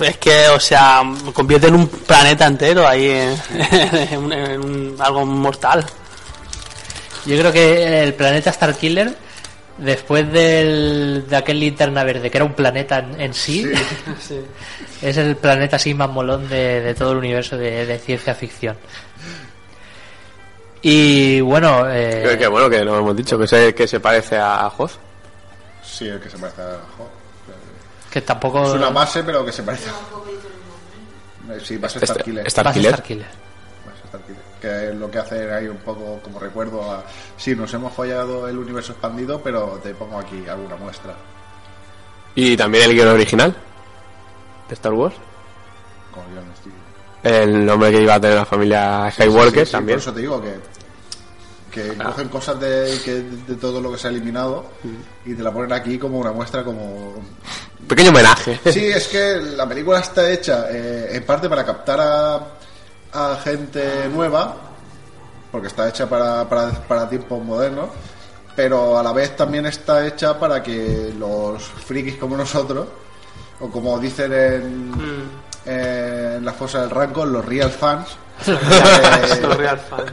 [0.00, 5.84] Es que, o sea, convierte en un planeta entero ahí en, algo mortal.
[7.26, 9.16] Yo creo que el planeta Starkiller,
[9.76, 13.66] después del, de aquel linterna verde, que era un planeta en, en sí,
[15.02, 18.76] es el planeta así más molón de, de todo el universo de, de ciencia ficción.
[20.82, 24.36] Y bueno, eh, Que, que bueno, que no hemos dicho, que se, que se parece
[24.36, 24.92] a, Hoth.
[25.82, 26.78] Sí, el que se parece a.
[26.96, 27.10] jo,
[28.10, 28.64] que tampoco...
[28.64, 29.90] Es una base, pero que se parece
[31.62, 32.46] Sí, base Starkiller.
[32.46, 32.92] Star- base Starkiller.
[32.94, 33.26] Starkiller.
[33.86, 34.42] Base Starkiller.
[34.60, 37.04] Que es lo que hace ahí un poco como recuerdo a.
[37.36, 41.14] Sí, nos hemos fallado el universo expandido, pero te pongo aquí alguna muestra.
[42.34, 43.54] Y también el guion original
[44.68, 45.14] de Star Wars.
[46.12, 46.72] Como estoy.
[47.22, 49.96] El nombre que iba a tener la familia Skywalker Sí, sí, sí, también.
[49.96, 50.54] Por eso te digo que,
[51.82, 54.66] que cogen cosas de, que- de todo lo que se ha eliminado
[55.24, 57.14] y te la ponen aquí como una muestra como...
[57.86, 58.60] Pequeño homenaje.
[58.70, 62.36] Sí, es que la película está hecha eh, en parte para captar a,
[63.12, 64.54] a gente nueva,
[65.50, 67.88] porque está hecha para, para, para tiempos modernos,
[68.54, 72.86] pero a la vez también está hecha para que los frikis como nosotros,
[73.60, 74.92] o como dicen en,
[75.64, 78.08] en la fosa del Rancor, los real fans,
[78.46, 80.12] eh, Los Real Fans.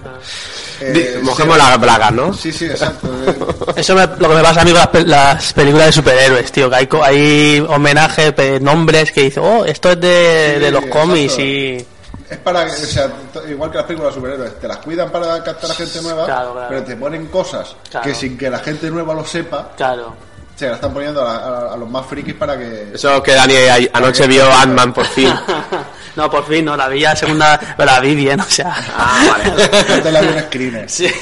[0.82, 1.72] Eh, Mojemos se- las
[2.14, 2.34] ¿no?
[2.34, 3.10] Sí, sí, exacto.
[3.76, 6.70] Eso me- lo que me pasa a mí con las, las películas de superhéroes, tío,
[6.70, 11.38] que hay, hay homenajes, nombres que dicen, oh, esto es de, Sí, de los cómics
[11.40, 11.86] y...
[12.30, 13.08] Es para, o sea,
[13.50, 16.54] igual que las películas de superhéroes, te las cuidan para captar a gente nueva, Claro,
[16.54, 16.68] claro.
[16.70, 18.04] pero te ponen cosas Claro.
[18.08, 20.16] que sin que la gente nueva lo sepa, Claro.
[20.56, 22.92] se las están poniendo a, la- a- a los más frikis para que...
[22.96, 23.54] Eso que Dani
[23.94, 25.32] anoche vio Ant-Man por fin.
[26.16, 28.74] no, por fin, no, la vi ya segunda, pero la vi bien, o sea...
[28.98, 29.70] Ah, vale.
[29.90, 30.90] no te la den screener.
[30.90, 31.08] Sí.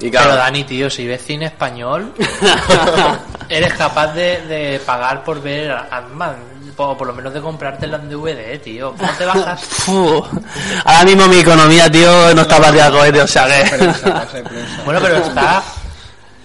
[0.00, 2.12] Y Pero Dani, tío, si ves cine español,
[3.48, 6.36] eres capaz de, de pagar por ver Ant-Man,
[6.76, 8.94] o por lo menos de comprártela en DVD, tío.
[8.98, 9.62] ¿Cómo te bajas?
[10.84, 14.42] Ahora mismo mi economía, tío, no está para tirar cohetes, o sea que...
[14.84, 15.62] Bueno, pero está...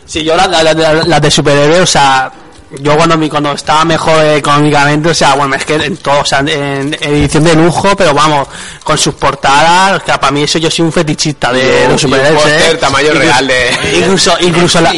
[0.05, 2.31] Sí, yo las la, la- la de superhéroes, o sea,
[2.71, 6.25] yo cuando mi, cuando estaba mejor económicamente, o sea, bueno, es que en todo, o
[6.25, 8.47] sea, en edición de lujo, pero vamos,
[8.83, 12.45] con sus portadas, o sea, para mí eso yo soy un fetichista de los superhéroes,
[12.45, 12.77] ¿eh?
[12.79, 14.93] tamaño Inclu- real de- Incluso, incluso, la,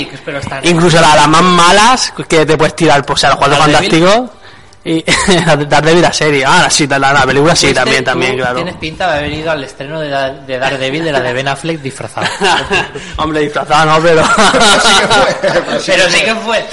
[0.64, 4.22] incluso la- las más malas que te puedes tirar, pues, o sea, los cuatro fantásticos.
[4.84, 5.06] Y
[5.70, 8.56] Daredevil la serie, ah, sí, la, la película sí, también, también, claro.
[8.56, 11.48] Tienes pinta de haber ido al estreno de, Da- de Daredevil de la de Ben
[11.48, 12.26] Affleck disfrazado.
[13.18, 14.24] Hombre, disfrazado no, pero...
[15.86, 16.66] pero sí que fue.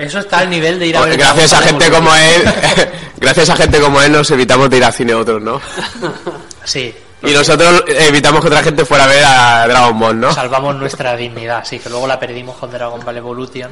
[0.00, 1.16] Eso está al nivel de ir a ver...
[1.16, 2.42] gracias a gente como él,
[3.18, 5.60] gracias a gente como él nos evitamos de ir al cine otros, ¿no?
[6.64, 10.32] Sí, Y nosotros evitamos que otra gente fuera a ver a Dragon Ball, ¿no?
[10.32, 13.70] salvamos nuestra dignidad, sí, que luego la perdimos con Dragon Ball Evolution.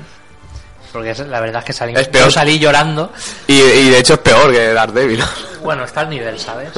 [0.93, 2.25] Porque la verdad es que salí, Es peor.
[2.27, 3.13] yo salí llorando.
[3.47, 5.23] Y, y de hecho es peor que Daredevil.
[5.63, 6.71] Bueno, está al nivel, ¿sabes?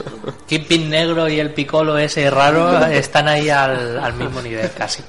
[0.48, 5.02] Kingpin negro y el Piccolo ese raro están ahí al, al mismo nivel casi.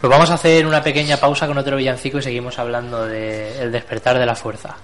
[0.00, 3.72] Pues vamos a hacer una pequeña pausa con otro villancico y seguimos hablando de El
[3.72, 4.76] despertar de la fuerza.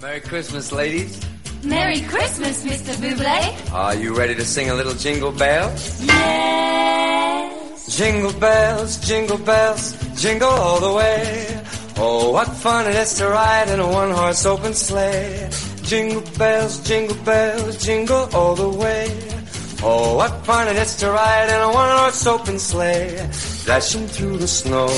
[0.00, 1.20] Merry Christmas, ladies.
[1.62, 2.96] Merry Christmas, Mr.
[2.96, 3.72] Buble.
[3.72, 6.00] Are you ready to sing a little jingle bells?
[6.02, 7.96] Yes.
[7.96, 11.62] Jingle bells, jingle bells, jingle all the way.
[11.98, 15.48] Oh, what fun it is to ride in a one-horse open sleigh.
[15.82, 19.35] Jingle bells, jingle bells, jingle all the way.
[19.82, 23.28] Oh, what fun it is to ride in a one-horse open sleigh.
[23.66, 24.88] dashing through the snow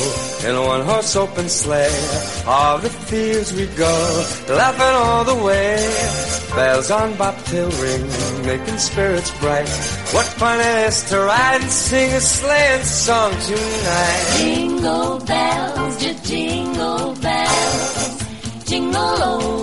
[0.46, 1.98] in a one horse open sleigh.
[2.46, 3.94] All the fields we go,
[4.48, 5.76] laughing all the way.
[6.54, 8.06] Bells on bobtail ring,
[8.46, 9.68] making spirits bright.
[10.14, 14.24] What fun it is to ride and sing a sleighing song tonight.
[14.38, 18.24] Jingle bells, jingle bells,
[18.64, 19.57] jingle all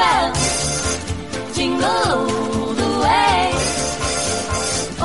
[0.00, 3.52] bells, jingle all the way.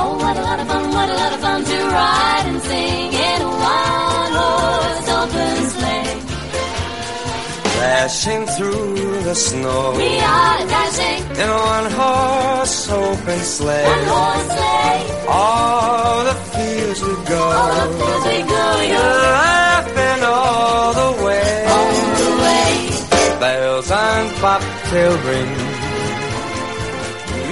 [0.00, 3.12] Oh, what a lot of fun, what a lot of fun to ride and sing
[3.12, 6.10] in a one-horse open sleigh.
[7.80, 13.84] Dashing through the snow We are dashing in a one horse open sleigh.
[13.86, 15.26] one horse sleigh.
[15.28, 19.61] All the fields we go, All the fields we go, we
[24.42, 25.52] bobtail ring,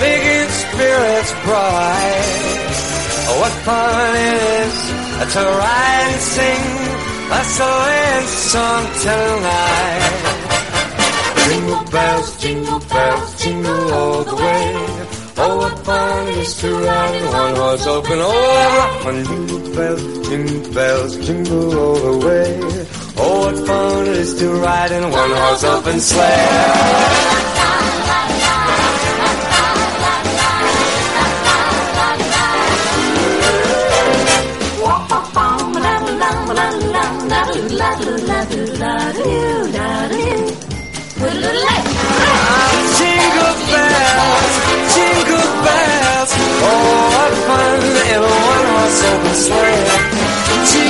[0.03, 2.70] making spirits bright.
[3.30, 4.76] Oh, what fun it is
[5.34, 6.64] to ride and sing
[7.30, 10.30] a sleighing song tonight.
[11.47, 14.66] Jingle bells, jingle bells, jingle all the way.
[15.43, 18.18] Oh, what fun it is to ride in one horse open.
[18.20, 19.24] Oh, fun!
[19.24, 23.09] Jingle bells, jingle bells, jingle all the way.
[23.22, 27.30] Oh, what fun it is to ride in a one horse open sleigh.
[44.94, 46.30] Jingle bells.
[46.62, 46.76] Oh,
[47.14, 47.80] what fun
[48.12, 50.89] in a one horse open sleigh.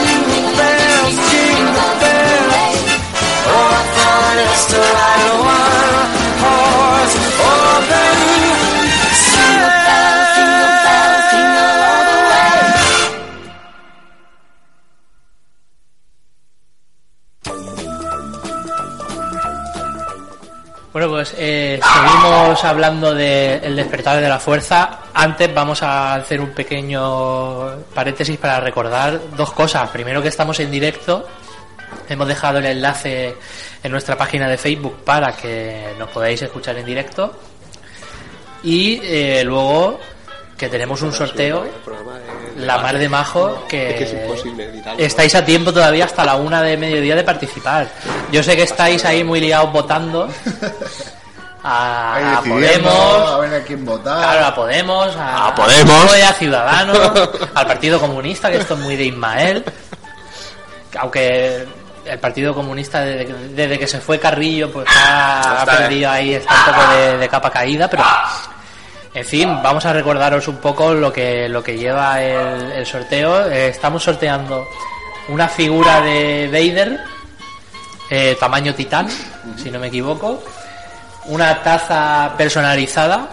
[21.00, 25.04] Bueno, pues eh, seguimos hablando de El despertar de la fuerza.
[25.14, 29.88] Antes vamos a hacer un pequeño paréntesis para recordar dos cosas.
[29.88, 31.26] Primero que estamos en directo.
[32.06, 33.34] Hemos dejado el enlace
[33.82, 37.34] en nuestra página de Facebook para que nos podáis escuchar en directo.
[38.62, 39.98] Y eh, luego
[40.60, 41.66] que tenemos un sorteo,
[42.58, 44.36] la mar de majo, que,
[44.98, 47.88] estáis a tiempo todavía hasta la una de mediodía de participar.
[48.30, 50.28] Yo sé que estáis ahí muy liados votando.
[51.62, 54.16] A, Podemos, a ver a quién votar.
[54.16, 56.14] Claro, a Podemos, a, A Podemos.
[56.14, 56.98] A Ciudadanos,
[57.54, 59.62] al Partido Comunista, que esto es muy de Ismael.
[60.98, 61.66] Aunque
[62.06, 65.70] el Partido Comunista, desde que, desde que se fue Carrillo, pues ha, eh.
[65.70, 68.04] perdido ahí, está un poco de, de capa caída, pero.
[69.12, 73.50] En fin, vamos a recordaros un poco lo que, lo que lleva el, el sorteo.
[73.50, 74.64] Eh, estamos sorteando
[75.28, 77.00] una figura de Vader,
[78.08, 79.08] eh, tamaño titán,
[79.60, 80.42] si no me equivoco.
[81.26, 83.28] Una taza personalizada,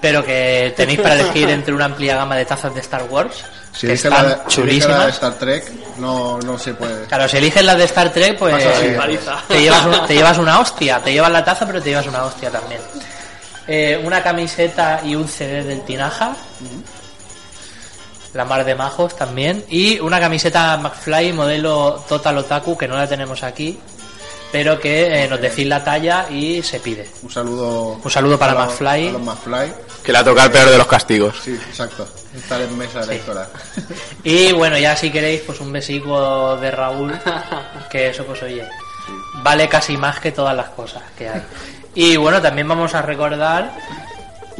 [0.00, 3.44] pero que tenéis para elegir entre una amplia gama de tazas de Star Wars.
[3.72, 5.08] Si que elige la, están de- la.
[5.10, 7.04] Star Trek, no, no se puede.
[7.06, 8.54] Claro, si eliges las de Star Trek, pues
[9.48, 11.00] te llevas, un- te llevas una hostia.
[11.02, 12.80] Te llevas la taza, pero te llevas una hostia también.
[13.68, 16.36] Eh, una camiseta y un CD del Tinaja.
[18.34, 19.64] La mar de majos también.
[19.68, 23.78] Y una camiseta McFly modelo Total Otaku, que no la tenemos aquí.
[24.52, 27.08] Pero que eh, nos decís la talla y se pide.
[27.22, 27.98] Un saludo.
[28.02, 29.08] Un saludo para a los- McFly.
[29.08, 29.72] a los McFly.
[30.04, 31.34] Que le ha tocado el peor de los castigos.
[31.42, 32.06] Sí, exacto.
[32.36, 33.48] Estar en mesa electoral.
[34.22, 37.12] Y bueno, ya si queréis, pues un besico de Raúl,
[37.90, 38.64] que eso pues oye,
[39.42, 41.42] vale casi más que todas las cosas que hay.
[41.96, 43.72] Y bueno, también vamos a recordar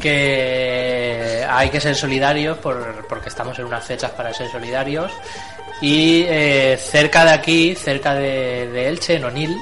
[0.01, 5.13] que hay que ser solidarios por, porque estamos en unas fechas para ser solidarios.
[5.81, 9.57] Y eh, cerca de aquí, cerca de, Elche, en Onil,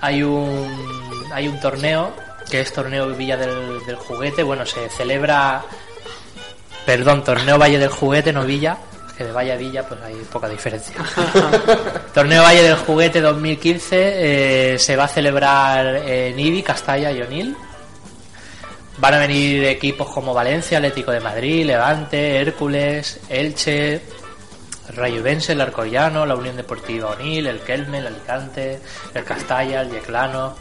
[0.00, 2.14] hay un, hay un torneo
[2.48, 4.42] que es torneo Villa del, del Juguete.
[4.42, 5.64] Bueno, se celebra
[6.86, 8.76] Perdón, torneo Valle del Juguete, no Villa,
[9.16, 10.96] que de Valle a Villa pues hay poca diferencia.
[12.14, 17.56] torneo Valle del Juguete 2015 eh, se va a celebrar en Ibi, Castalla y Onil.
[18.98, 24.02] Van a venir equipos como Valencia, Atlético de Madrid, Levante, Hércules, Elche,
[24.90, 28.80] Rayovense, el Arcollano, la Unión Deportiva Onil, el Kelme, el Alicante,
[29.12, 30.54] el Castalla, el Yeclano,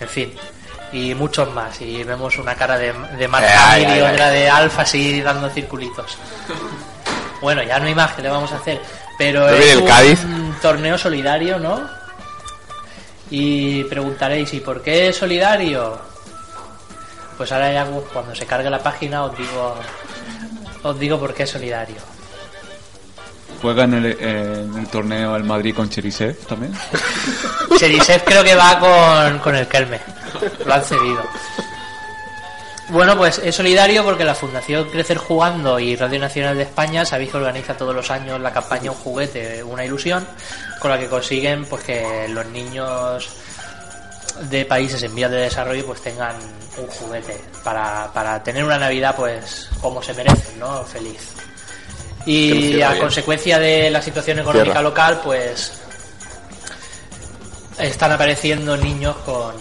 [0.00, 0.32] en fin,
[0.92, 1.80] y muchos más.
[1.82, 6.16] Y vemos una cara de, de Eh, y otra de Alfa así dando circulitos.
[7.40, 8.80] Bueno, ya no hay más que le vamos a hacer.
[9.18, 10.20] Pero ¿No es el un Cádiz?
[10.60, 11.88] torneo solidario, ¿no?
[13.30, 15.98] Y preguntaréis, ¿y por qué solidario?
[17.36, 19.74] Pues ahora ya cuando se cargue la página os digo
[20.82, 21.96] os digo por qué es solidario.
[23.60, 26.72] Juega en el, en el torneo el Madrid con Cherisev también.
[27.78, 30.00] Cherisev creo que va con, con el Kelme.
[30.64, 31.22] Lo han cedido.
[32.88, 37.32] Bueno, pues es solidario porque la Fundación Crecer Jugando y Radio Nacional de España sabéis
[37.32, 40.26] que organiza todos los años la campaña Un juguete, una ilusión,
[40.78, 43.28] con la que consiguen pues que los niños
[44.42, 46.36] de países en vías de desarrollo pues tengan
[46.78, 50.84] un juguete para, para tener una Navidad pues como se merecen, ¿no?
[50.84, 51.32] Feliz.
[52.24, 53.02] Y a bien.
[53.02, 55.72] consecuencia de la situación económica local, pues
[57.78, 59.54] están apareciendo niños con,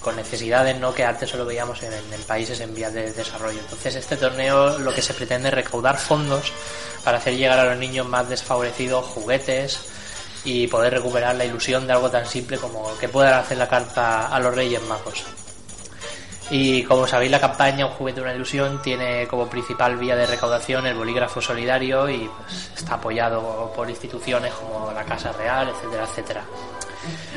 [0.00, 0.94] con necesidades ¿no?
[0.94, 3.60] que antes solo veíamos en, en países en vías de desarrollo.
[3.60, 6.52] Entonces este torneo lo que se pretende es recaudar fondos
[7.04, 9.80] para hacer llegar a los niños más desfavorecidos juguetes
[10.44, 14.28] y poder recuperar la ilusión de algo tan simple como que puedan hacer la carta
[14.28, 15.24] a los Reyes Magos.
[16.52, 20.84] Y como sabéis, la campaña Un juguete, una ilusión tiene como principal vía de recaudación
[20.86, 26.44] el bolígrafo solidario y pues, está apoyado por instituciones como la Casa Real, etcétera, etcétera.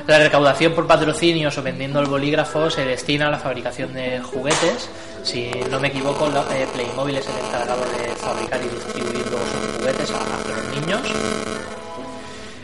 [0.07, 4.89] La recaudación por patrocinios o vendiendo el bolígrafo se destina a la fabricación de juguetes.
[5.24, 9.78] Si no me equivoco, la- eh, Playmobil es el encargado de fabricar y distribuir los
[9.78, 11.01] juguetes a, a los niños.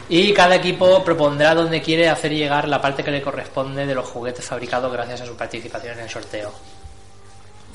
[0.10, 4.08] Y cada equipo propondrá dónde quiere hacer llegar la parte que le corresponde de los
[4.08, 6.52] juguetes fabricados gracias a su participación en el sorteo.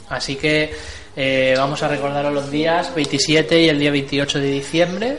[0.08, 0.74] Así que
[1.16, 5.18] eh, vamos a recordaros los días 27 y el día 28 de diciembre.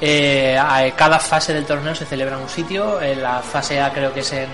[0.00, 3.00] Eh, a- cada fase del torneo se celebra en un sitio.
[3.02, 4.48] En la fase A creo que es en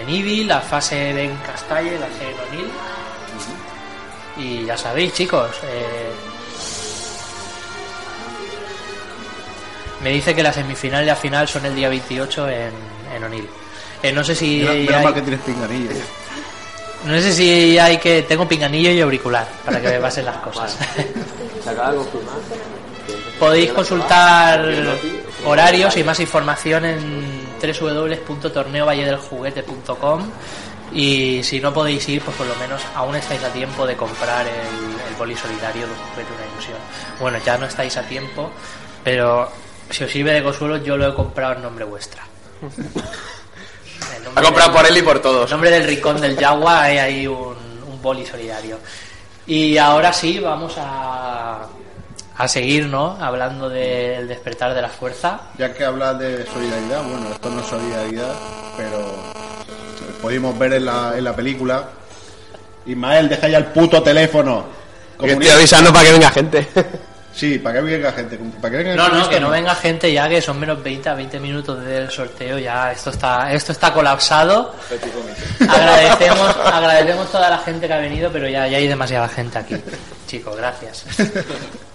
[0.00, 2.70] en Ibi, la fase B en Castalle, la C en Onil.
[4.36, 5.50] Y ya sabéis, chicos.
[5.64, 6.10] eh,
[10.02, 12.72] me dice que la semifinal y la final son el día 28 en,
[13.14, 13.48] en Onil.
[14.02, 15.90] Eh, no sé si menos hay- mal que tienes pinganillo.
[17.04, 20.76] no sé si hay que tengo pinganillo y auricular para que me pasen las cosas.
[21.64, 22.34] Se acaba de confirmar.
[23.40, 24.64] Podéis consultar
[25.44, 30.30] horarios y más información en www.torneovalledeljuguete.com
[30.92, 34.46] y si no podéis ir, pues por lo menos aún estáis a tiempo de comprar
[34.46, 34.52] el,
[35.08, 36.76] el boli solidario de juguete una ilusión.
[37.20, 38.50] Bueno, ya no estáis a tiempo,
[39.04, 39.50] pero
[39.88, 42.22] si os sirve de consuelo, yo lo he comprado en nombre vuestra.
[44.36, 45.44] Ha comprado del- por él y por todos.
[45.46, 48.78] en nombre del rincón del Yagua hay ahí un, un boli solidario.
[49.46, 51.66] Y ahora sí, vamos a,
[52.40, 53.18] a seguir, ¿no?
[53.20, 55.40] Hablando del despertar de la fuerza.
[55.58, 58.32] Ya que hablas de solidaridad, bueno, esto no es solidaridad,
[58.76, 59.14] pero
[60.22, 61.84] pudimos ver en la, en la película.
[62.86, 64.64] Ismael, deja ya el puto teléfono.
[65.18, 66.68] Que estoy avisando para que venga gente.
[67.32, 68.36] Sí, para que venga gente.
[68.60, 71.14] Para que venga No, no, que no venga gente ya, que son menos 20 a
[71.14, 74.74] 20 minutos del sorteo, ya esto está, esto está colapsado.
[75.60, 79.76] Agradecemos, agradecemos toda la gente que ha venido, pero ya, ya hay demasiada gente aquí.
[80.26, 81.04] Chicos, gracias.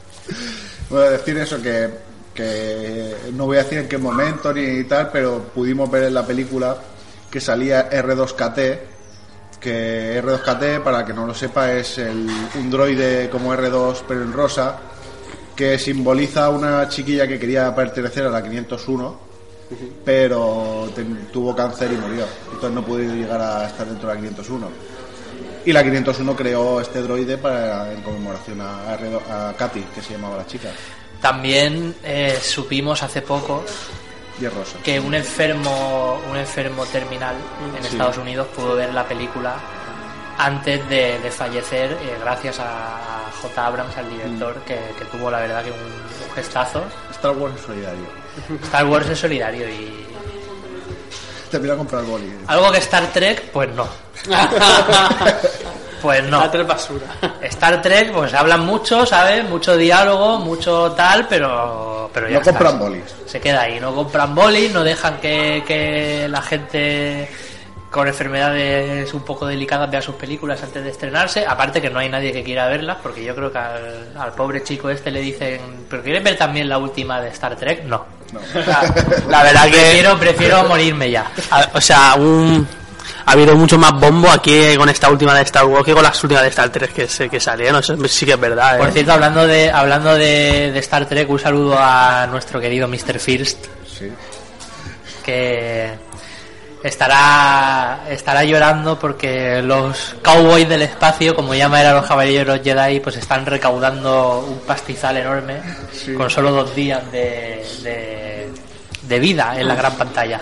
[0.89, 1.89] Bueno, decir eso que,
[2.33, 6.25] que no voy a decir en qué momento ni tal, pero pudimos ver en la
[6.25, 6.77] película
[7.29, 8.77] que salía R2KT,
[9.59, 12.27] que R2KT, para que no lo sepa, es el,
[12.59, 14.77] un droide como R2 pero en rosa,
[15.55, 19.19] que simboliza a una chiquilla que quería pertenecer a la 501,
[20.03, 24.21] pero ten- tuvo cáncer y murió, entonces no pudo llegar a estar dentro de la
[24.21, 24.67] 501.
[25.65, 30.13] Y la 501 creó este droide para en conmemoración a, R2 a Katy, que se
[30.13, 30.69] llamaba la chica.
[31.21, 33.63] También eh, supimos hace poco
[34.53, 34.77] rosa.
[34.83, 37.35] que un enfermo un enfermo terminal
[37.77, 37.89] en Sí.
[37.93, 39.55] Estados Unidos pudo ver la película
[40.37, 43.65] antes de, de fallecer eh, gracias a J.
[43.65, 47.61] Abrams al director que, que tuvo la verdad que un, un gestazo Star Wars es
[47.61, 48.05] solidario.
[48.63, 50.05] Star Wars es solidario y
[51.51, 52.33] Te voy a comprar el boli.
[52.47, 53.87] algo que Star Trek pues no
[56.01, 57.05] pues no La tres basura.
[57.41, 62.51] Star Trek pues hablan mucho sabes mucho diálogo mucho tal pero pero ya No está.
[62.51, 63.03] compran bolis.
[63.25, 67.29] se queda ahí, no compran bolis, no dejan que, que la gente
[67.95, 72.09] con enfermedades un poco delicadas vea sus películas antes de estrenarse, aparte que no hay
[72.09, 75.61] nadie que quiera verlas, porque yo creo que al, al pobre chico este le dicen,
[75.89, 77.83] ¿pero quieres ver también la última de Star Trek?
[77.85, 78.05] No.
[78.33, 78.81] O sea,
[79.29, 79.71] La verdad que.
[79.71, 81.31] prefiero, prefiero morirme ya.
[81.49, 82.67] A- o sea, un,
[83.25, 86.21] ha habido mucho más bombo aquí con esta última de Star Wars que con las
[86.23, 87.79] últimas de Star Trek que, se, que salieron.
[87.79, 88.75] Eso sí que es verdad.
[88.75, 88.79] ¿eh?
[88.79, 93.19] Por cierto, hablando de, hablando de, de Star Trek, un saludo a nuestro querido Mr.
[93.19, 94.11] First, Sí.
[95.23, 95.93] que
[96.87, 103.17] estará estará llorando porque los cowboys del espacio, como llaman a los caballeros Jedi, pues
[103.17, 105.55] están recaudando un pastizal enorme
[106.15, 108.49] con solo dos días de, de,
[109.01, 110.39] de vida en la gran pantalla.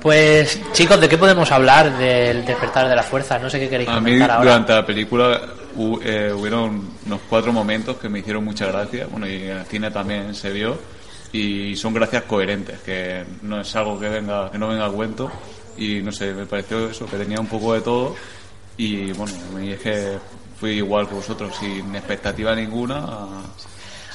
[0.00, 3.38] Pues chicos, ¿de qué podemos hablar del despertar de la fuerza?
[3.38, 4.38] No sé qué queréis A mí ahora.
[4.38, 5.40] durante la película
[6.04, 9.90] eh, hubieron unos cuatro momentos que me hicieron mucha gracia, bueno, y en el cine
[9.90, 10.78] también se vio,
[11.32, 15.30] y son gracias coherentes, que no es algo que venga que no venga a cuento,
[15.76, 18.14] y no sé, me pareció eso, que tenía un poco de todo,
[18.76, 20.18] y bueno, es que
[20.58, 23.04] fui igual que vosotros, sin expectativa ninguna,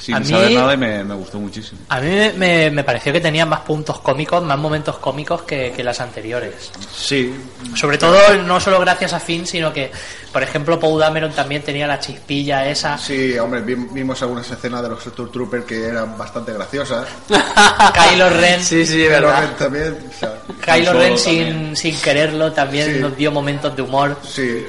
[0.01, 1.79] sin A mí- saber nada, y me, me gustó muchísimo.
[1.89, 5.71] A mí me, me- me pareció que tenía más puntos cómicos, más momentos cómicos que,
[5.75, 6.71] que las anteriores.
[6.93, 7.33] Sí,
[7.75, 9.91] Sobre todo no solo gracias a Finn, sino que,
[10.33, 12.97] por ejemplo, Paul Dameron también tenía la chispilla esa.
[12.97, 17.07] sí, hombre, vi- vimos algunas escenas de los Stormtroopers que eran bastante graciosas.
[17.93, 19.49] Kylo Ren, Sí, sí, verdad.
[19.57, 20.33] también, o sea,
[20.65, 21.17] Kylo Ren también.
[21.17, 22.99] sin, sin quererlo también Sí.
[22.99, 24.17] nos dio momentos de humor.
[24.27, 24.65] sí,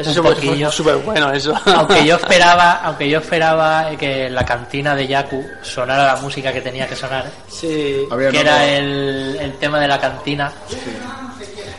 [0.00, 0.70] Eso un es súper- poquillo.
[0.72, 1.54] súper bueno, eso.
[1.66, 6.52] Aunque yo esperaba, aunque yo esperaba que en la cantina de Yaku sonara la música
[6.52, 8.06] que tenía que sonar, Sí.
[8.30, 10.52] que era el, el tema de la cantina.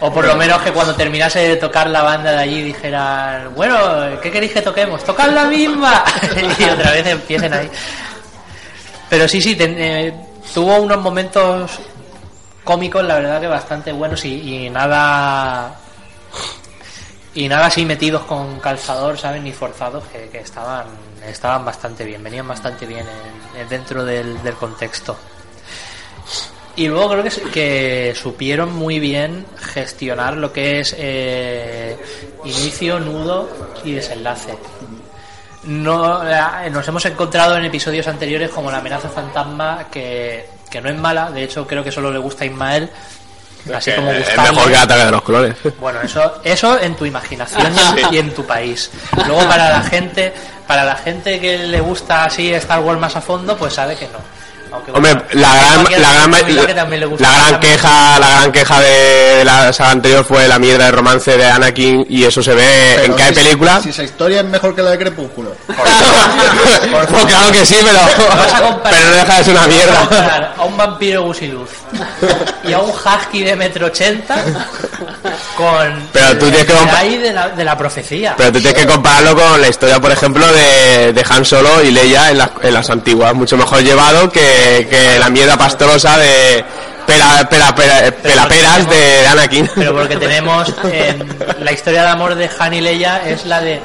[0.04, 3.78] O por lo menos que cuando terminase de tocar la banda de allí dijeran, bueno,
[4.22, 5.04] ¿qué queréis que toquemos?
[5.04, 6.04] ¡Tocad la misma!
[6.60, 7.70] y otra vez empiecen ahí.
[9.10, 10.14] Pero sí, sí, ten- eh,
[10.54, 11.80] tuvo unos momentos
[12.64, 15.76] cómicos, la verdad que bastante buenos y, y nada
[17.34, 19.44] y nada así metidos con calzador, ¿saben?
[19.44, 20.86] Ni forzados, que, estaban
[21.26, 23.06] estaban bastante bien, venían bastante bien
[23.56, 25.16] en- en- dentro del, del contexto.
[26.76, 31.98] Y luego creo que, que supieron muy bien gestionar lo que es eh,
[32.46, 33.50] inicio, nudo
[33.84, 34.58] y desenlace.
[35.64, 40.90] No, eh, nos hemos encontrado en episodios anteriores como la amenaza fantasma que, que no
[40.90, 42.90] es mala, de hecho creo que solo le gusta a Ismael,
[43.74, 44.52] así como es gustarle.
[44.52, 45.56] mejor que el ataque de los clones.
[45.80, 48.90] Bueno, eso, eso en tu imaginación y en, y en tu país.
[49.26, 50.34] Luego para la gente,
[50.68, 54.08] para la gente que le gusta así Star Wars más a fondo, pues sabe que
[54.08, 54.41] no.
[54.72, 58.20] Aunque, Hombre, bueno, la gran, la gran, amiga que también le gusta la gran queja,
[58.20, 62.24] la gran queja de la saga anterior fue la mierda de romance de Anakin y
[62.24, 63.82] eso se ve pero en cada si- película.
[63.82, 65.54] Si esa historia es mejor que la de Crepúsculo.
[67.12, 68.00] Pues claro que sí, pero,
[68.84, 70.54] pero no deja de ser una mierda.
[70.58, 71.70] A un vampiro gusiluz
[72.64, 74.44] y a un husky de metro ochenta
[75.56, 78.34] con Pero tú el tienes que de la, de la profecía.
[78.38, 81.92] Pero tú tienes que compararlo con la historia, por ejemplo, de, de Han Solo y
[81.92, 83.34] Leia en las, en las antiguas.
[83.34, 84.42] Mucho mejor llevado que,
[84.90, 86.64] que la mierda pastrosa de
[87.06, 89.70] pela, pela, pela- pelaperas de Anakin.
[89.76, 91.28] Pero porque tenemos en
[91.60, 93.82] la historia de amor de Han y Leia es la de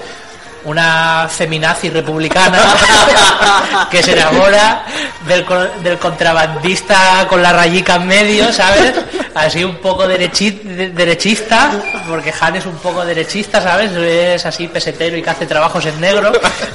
[0.65, 2.59] una feminazi republicana
[3.91, 4.85] que se enamora
[5.25, 5.47] del,
[5.85, 8.93] del contrabandista con la rayica en medio, ¿sabes?
[9.35, 11.71] Así un poco derechi- de- derechista,
[12.09, 13.93] porque Han es un poco derechista, ¿sabes?
[13.93, 16.33] Es así pesetero y que hace trabajos en negro.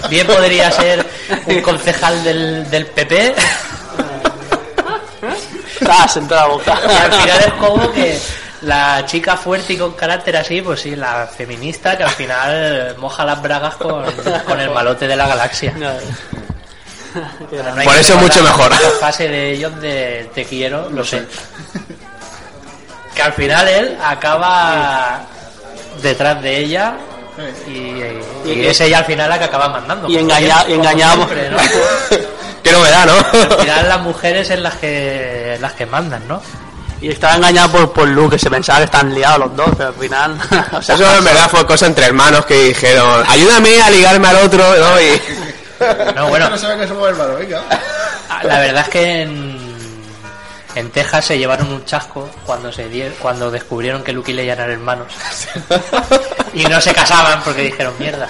[0.09, 1.05] Bien podría ser
[1.47, 3.35] un concejal del, del PP.
[6.35, 6.79] La boca.
[6.87, 8.19] Y al final es como que
[8.61, 13.25] la chica fuerte y con carácter así, pues sí, la feminista que al final moja
[13.25, 14.03] las bragas con,
[14.45, 15.73] con el malote de la galaxia.
[15.77, 15.91] No
[17.83, 18.71] Por eso mucho mejor.
[18.71, 21.23] La fase de ellos de te quiero, lo sé.
[23.15, 25.21] Que al final él acaba
[26.01, 26.95] detrás de ella
[27.67, 30.09] y, y es ella al final la que acaba mandando.
[30.09, 30.65] Y engaña-.
[32.63, 33.57] Qué novedad, Al ¿no?
[33.63, 36.41] final las mujeres es las que las que mandan, ¿no?
[37.01, 39.89] Y estaba engañado por, por Luke, que se pensaba que están liados los dos, pero
[39.89, 40.37] al final.
[40.71, 44.35] o sea, Eso en verdad fue cosa entre hermanos que dijeron, ayúdame a ligarme al
[44.37, 45.01] otro, ¿no?
[45.01, 45.19] Y
[46.15, 47.59] No, bueno, no sabe que somos hermanos, venga.
[48.29, 49.59] Ah, La verdad es que en,
[50.75, 54.53] en Texas se llevaron un chasco cuando se die- cuando descubrieron que Luke y Leia
[54.53, 55.07] eran hermanos.
[56.53, 58.27] y no se casaban porque dijeron mierda.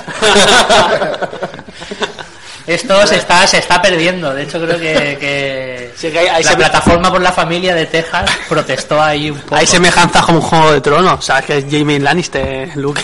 [2.68, 4.34] Esto se está, se está perdiendo.
[4.34, 7.86] De hecho, creo que, que Sí, que hay- hay la plataforma por la familia de
[7.88, 9.55] Texas protestó ahí un poco.
[9.55, 11.45] hay semejanzas como un juego de tronos, ¿sabes?
[11.45, 13.01] Que es Jamie Lannister, Luke.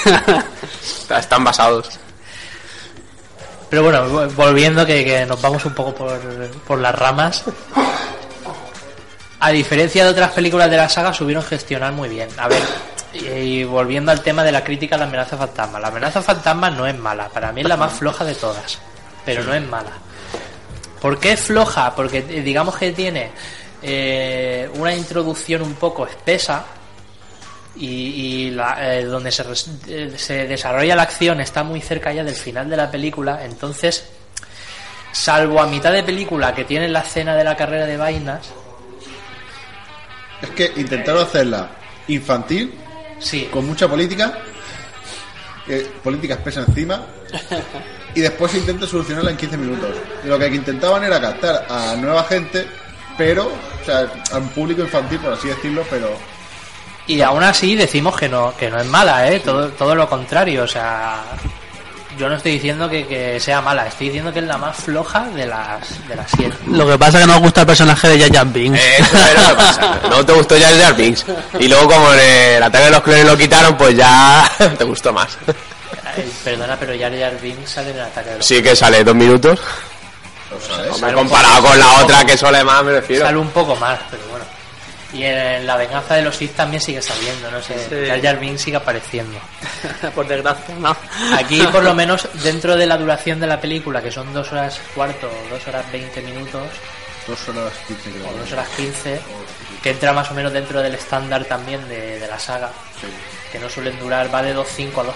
[1.19, 1.89] están basados.
[3.69, 6.19] Pero bueno, vo- volviendo que, que nos vamos un poco por,
[6.67, 7.43] por las ramas.
[9.39, 12.27] A diferencia de otras películas de la saga, supieron gestionar muy bien.
[12.37, 12.61] A ver,
[13.13, 15.79] y, y volviendo al tema de la crítica a la amenaza fantasma.
[15.79, 18.79] La amenaza fantasma no es mala, para mí es la más floja de todas,
[19.27, 19.91] pero no es mala.
[21.01, 21.93] ¿Por qué es floja?
[21.95, 23.29] Porque eh, digamos que tiene
[23.83, 26.65] eh, una introducción un poco espesa
[27.75, 32.11] y, y la- eh, donde se, res- eh, se desarrolla la acción está muy cerca
[32.11, 34.05] ya del final de la película, entonces,
[35.11, 38.49] salvo a mitad de película que tiene la escena de la carrera de vainas,
[40.41, 41.69] es que intentaron hacerla
[42.07, 42.73] infantil,
[43.19, 44.39] Sí, con mucha política,
[45.67, 47.05] eh, política espesa encima,
[48.17, 49.95] y después se intenta solucionarla en 15 minutos.
[50.23, 52.65] Y lo que intentaban era captar a nueva gente,
[53.15, 56.17] pero, o sea, a un público infantil, por así decirlo, pero
[57.05, 59.39] y aún así decimos que no, que no es mala, ¿eh?
[59.39, 61.23] Todo, todo lo contrario, o sea,
[62.17, 65.25] yo no estoy diciendo que, que sea mala, estoy diciendo que es la más floja
[65.29, 66.57] de las, de las siete.
[66.65, 68.79] Lo que pasa es que no nos gusta el personaje de Jar Jar Binks.
[68.97, 70.01] Eso es lo que pasa.
[70.09, 71.25] No te gustó el Jar Binks.
[71.59, 72.19] Y luego como en
[72.57, 75.37] el ataque de los clones lo quitaron, pues ya te gustó más.
[76.43, 79.15] Perdona, pero Jar Jar Binks sale en el ataque de los Sí que sale dos
[79.15, 79.59] minutos.
[80.93, 83.25] Hombre, comparado con la otra que suele más, me refiero.
[83.25, 84.45] Sale un poco más, pero bueno.
[85.13, 87.75] Y en la venganza de los Sith también sigue saliendo, no sé.
[87.89, 88.07] Sí.
[88.07, 89.39] Jar Jar Binks sigue apareciendo.
[90.15, 90.95] Por desgracia, no.
[91.37, 94.79] Aquí, por lo menos, dentro de la duración de la película, que son dos horas
[94.93, 96.67] cuarto, dos horas veinte minutos,
[97.25, 98.29] dos horas 15 creo.
[98.29, 99.19] o dos horas quince,
[99.81, 102.69] que entra más o menos dentro del estándar también de, de la saga,
[103.51, 105.11] que no suelen durar, va de 2.5 a 2.15.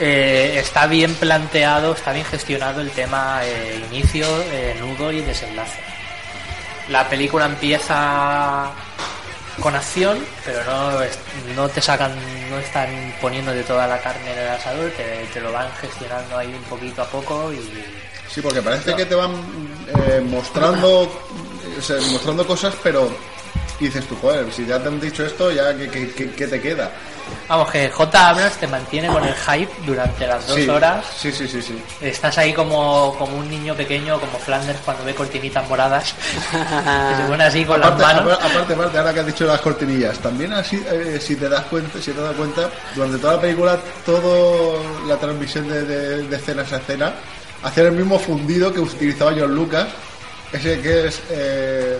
[0.00, 5.78] Eh, está bien planteado, está bien gestionado el tema eh, inicio, eh, nudo y desenlace.
[6.88, 8.70] La película empieza
[9.60, 10.92] con acción, pero no,
[11.56, 12.12] no te sacan,
[12.48, 12.88] no están
[13.20, 16.62] poniendo de toda la carne en el asador, te, te lo van gestionando ahí un
[16.64, 17.58] poquito a poco y
[18.32, 19.32] Sí, porque parece que te van
[20.06, 21.10] eh, mostrando
[22.12, 23.10] mostrando cosas, pero
[23.80, 26.60] dices tú, joder, si ya te han dicho esto, ya ¿qué, qué- qué- qué te
[26.60, 26.90] queda?
[27.48, 28.28] Vamos, que J.
[28.28, 31.04] Abrams te mantiene con el hype durante las dos Sí, horas.
[31.16, 31.82] Sí, sí, sí, sí.
[32.00, 36.14] Estás ahí como, como un niño pequeño, como Flanders cuando ve cortinitas moradas.
[36.50, 38.38] que se pone así con Aparte, las manos.
[38.42, 42.00] aparte, aparte, ahora que has dicho las cortinillas, también así, eh, si te das cuenta,
[42.00, 46.62] si te das cuenta, durante toda la película, toda la transmisión de, de- de escena
[46.62, 47.12] a escena,
[47.62, 49.86] hacía el mismo fundido que utilizaba John Lucas,
[50.52, 51.98] ese que es eh,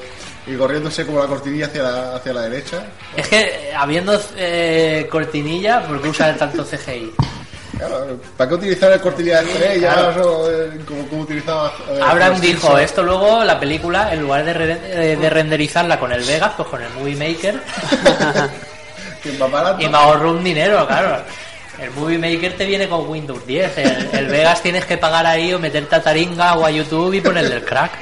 [0.49, 2.83] y corriéndose como la cortinilla hacia la, hacia la derecha.
[3.17, 7.13] Es que habiendo eh, cortinilla, ¿por qué usar tanto CGI?
[7.77, 9.93] Claro, ¿Para qué utilizar el cortinilla de estrella?
[9.95, 10.51] Claro.
[10.51, 11.73] Eh, como, como utilizaba.
[11.93, 16.11] eh, Abraham dijo, esto luego la película, en lugar de, re- eh, de renderizarla con
[16.11, 17.55] el Vegas, pues con el Movie Maker,
[19.79, 21.23] y me ahorro un dinero, claro.
[21.81, 25.53] El Movie Maker te viene con Windows 10, el, el Vegas tienes que pagar ahí
[25.55, 27.93] o meterte a Taringa o a YouTube y ponerle el crack.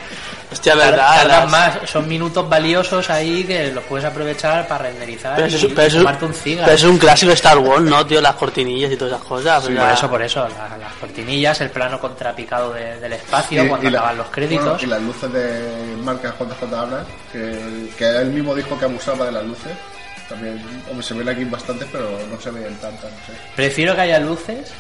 [0.57, 1.15] Hostia, verdad.
[1.23, 5.69] tardan más, son minutos valiosos ahí que los puedes aprovechar para renderizar Pero y, eso,
[5.75, 8.21] pero, eso, tomarte un pero eso es un clásico Star Wars, ¿no, tío?
[8.21, 9.65] Las cortinillas y todas esas cosas.
[9.65, 13.69] Sí, por eso, por eso, la- las cortinillas, el plano contrapicado de- del espacio, Y-
[13.69, 14.65] cuando y la- acaban los créditos.
[14.65, 19.27] bueno, y las luces de marca JJ Abrams, que, que él mismo dijo que abusaba
[19.27, 19.73] de las luces.
[20.29, 23.33] También, hombre, se ven aquí bastantes, pero no se ven tantas, no sé.
[23.55, 24.73] Prefiero que haya luces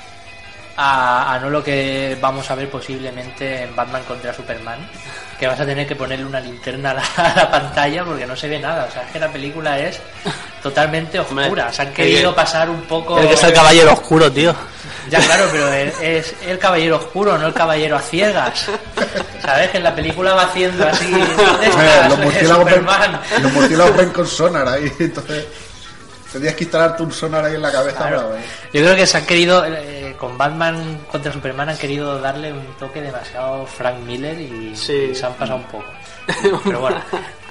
[0.77, 4.79] a, a no lo que vamos a ver posiblemente en Batman contra Superman,
[5.39, 8.37] que vas a tener que ponerle una linterna a la, a la pantalla porque no
[8.37, 8.87] se ve nada.
[8.89, 10.01] O sea, es que la película es
[10.63, 11.73] totalmente oscura.
[11.73, 13.19] Se han querido pasar un poco...
[13.19, 14.55] El que es el caballero oscuro, tío.
[15.09, 18.67] Ya, claro, pero es, es el caballero oscuro, no el caballero a ciegas.
[19.43, 19.71] ¿Sabes?
[19.71, 21.11] Que en la película va haciendo así...
[22.09, 22.19] Los
[23.53, 25.47] murciélagos ven con sonar ahí, entonces
[26.33, 27.97] tendrías que instalarte un sonar ahí en la cabeza.
[27.99, 28.17] Claro.
[28.17, 28.41] para ver.
[28.73, 32.65] Yo creo que se han querido, eh, con Batman contra Superman han querido darle un
[32.79, 35.09] toque demasiado Frank Miller y, Sí.
[35.13, 35.85] y se han pasado un poco.
[36.65, 37.01] Pero bueno,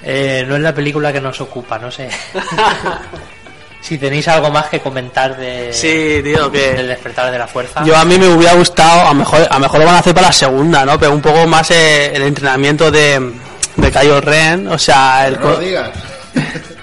[0.02, 2.08] eh, no es la película que nos ocupa, no sé.
[3.80, 6.82] si tenéis algo más que comentar de, Sí, tío, del que...
[6.82, 7.84] despertar de la fuerza.
[7.84, 9.98] Yo a mí me hubiera gustado, a lo mejor, a lo mejor lo van a
[10.00, 10.98] hacer para la segunda, ¿no?
[10.98, 13.32] Pero un poco más eh, el entrenamiento de,
[13.76, 15.34] de Kylo Ren, o sea, el...
[15.40, 15.90] No lo co- digas.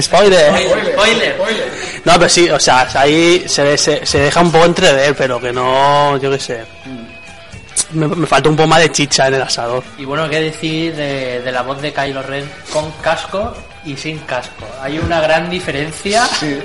[0.00, 0.52] Spoiler.
[0.92, 1.36] Spoiler.
[2.04, 5.52] No, pero sí, o sea, ahí se, se, se deja un poco entrever, pero que
[5.52, 6.64] no, yo qué sé.
[7.92, 9.82] Me, me falta un poco más de chicha en el asador.
[9.98, 14.18] Y bueno, qué decir de, de la voz de Kylo Ren con casco y sin
[14.20, 14.66] casco.
[14.80, 16.26] Hay una gran diferencia.
[16.26, 16.58] Sí.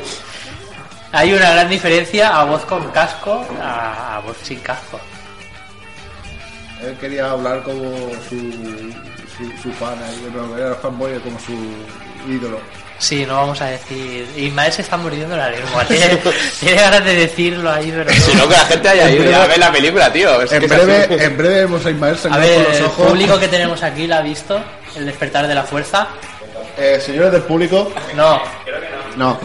[1.11, 4.99] Hay una gran diferencia a voz con casco a, a voz sin casco.
[6.83, 7.91] Él quería hablar como
[8.29, 8.37] su,
[9.35, 11.53] su, su fan, ahí, no, era fanboy como su
[12.31, 12.59] ídolo.
[12.99, 14.27] Sí, no vamos a decir.
[14.35, 15.85] Ismael se está mordiendo la lengua.
[15.85, 16.17] Tiene,
[16.59, 18.41] tiene ganas de decirlo ahí, pero Si no.
[18.43, 20.41] no, que la gente haya ido a ver la película, tío.
[20.41, 23.07] Es En que breve, en breve vemos a Ismael A ver, por los el ojos.
[23.07, 24.59] público que tenemos aquí la ha visto.
[24.95, 26.07] El despertar de la fuerza.
[26.77, 28.41] Eh, señores del público, No,
[29.15, 29.39] no.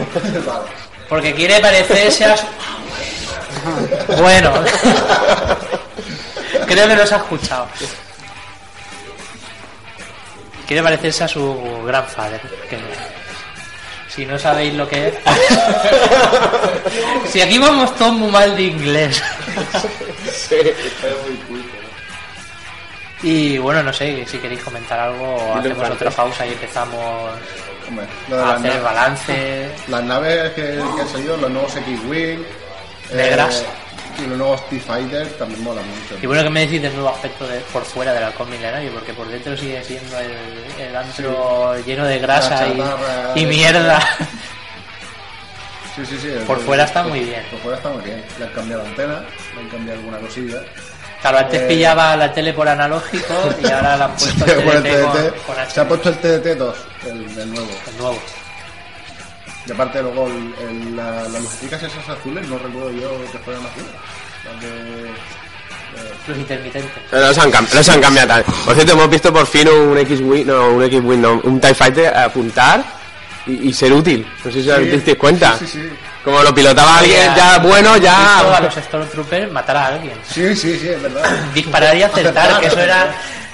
[0.45, 0.61] Vale.
[1.09, 2.45] porque quiere parecerse a su...
[4.17, 4.51] Bueno.
[6.67, 7.67] Creo que no se ha escuchado.
[10.67, 12.41] Quiere parecerse a su grandfather.
[12.69, 12.77] Que
[14.13, 15.15] si no sabéis lo que es.
[17.31, 19.23] si aquí vamos todos muy mal de inglés.
[23.23, 27.31] Y bueno, no sé si queréis comentar algo o hacemos otra pausa y empezamos
[27.87, 29.71] Hombre, lo de a hacer balance.
[29.87, 32.43] Las naves que, que han salido, los nuevos X-Wing.
[33.13, 33.63] Negras.
[34.19, 36.15] Y los nuevos T-Fighter también molan mucho.
[36.21, 38.91] Y bueno, ¿qué me decís del nuevo aspecto de, por fuera del halcón milenario?
[38.91, 40.31] Porque por dentro sigue siendo el,
[40.79, 43.99] el antro lleno de grasa La y, y de- mierda.
[45.95, 46.29] Sí, sí, sí.
[46.47, 47.43] Por el- fuera está muy bien.
[47.51, 48.23] Por fuera está muy bien.
[48.39, 50.57] Le han cambiado la antena, le han cambiado alguna cosilla.
[51.21, 53.33] Claro, antes Eh, pillaba la tele por analógico
[53.63, 56.73] y ahora le han puesto el TDT con, TDT, con se ha puesto el TDT2,
[57.05, 57.69] el, el nuevo.
[57.87, 58.19] el nuevo.
[59.65, 63.63] Y aparte luego el, el- la- las lucecitas esas azules, no recuerdo yo que fueran
[63.65, 63.91] azules.
[64.43, 65.05] Las de...
[65.07, 66.91] eh, Los intermitentes.
[67.09, 68.43] Se han, se han cambiado tal.
[68.43, 72.15] Por cierto, hemos visto por fin un X-Wing, no, un X-Wing, no, un TIE Fighter
[72.17, 72.83] apuntar
[73.45, 74.27] y, y ser útil.
[74.43, 75.57] No sé si os Sí, disteis cuenta.
[75.57, 75.89] Sí, sí, sí.
[76.23, 78.59] Como lo pilotaba alguien Ya- ya bueno, visto a ya.
[78.61, 80.13] los Stormtroopers matar a alguien.
[80.27, 81.23] Sí, sí, sí, es verdad.
[81.53, 83.13] disparar y acertar, que eso era.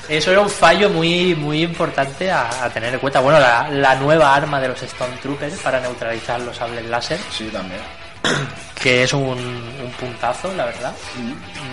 [0.09, 3.19] Eso era un fallo muy muy importante a, a tener en cuenta.
[3.21, 7.81] Bueno, la, la nueva arma de los Stormtroopers para neutralizar los sables láser, Sí, también.
[8.81, 10.93] que es un, un puntazo, la verdad.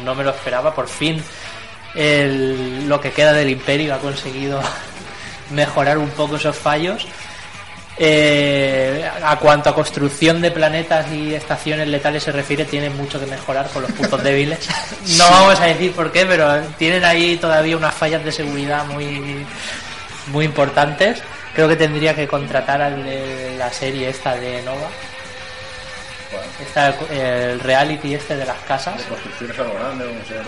[0.05, 1.22] No me lo esperaba, por fin
[1.95, 4.61] el- lo que queda del Imperio ha conseguido
[5.51, 7.07] mejorar un poco esos fallos.
[7.99, 13.24] Eh, a cuanto a construcción de planetas y estaciones letales se refiere, tiene mucho que
[13.26, 14.59] mejorar con los puntos débiles.
[15.16, 19.47] No vamos a decir por qué, pero tienen ahí todavía unas fallas de seguridad muy,
[20.32, 21.22] muy importantes.
[21.55, 24.88] Creo que tendría que contratar al de la serie esta de Nova.
[26.61, 28.99] Esta, el reality este de las casas.
[28.99, 30.42] De construcciones a lo grande, como sea.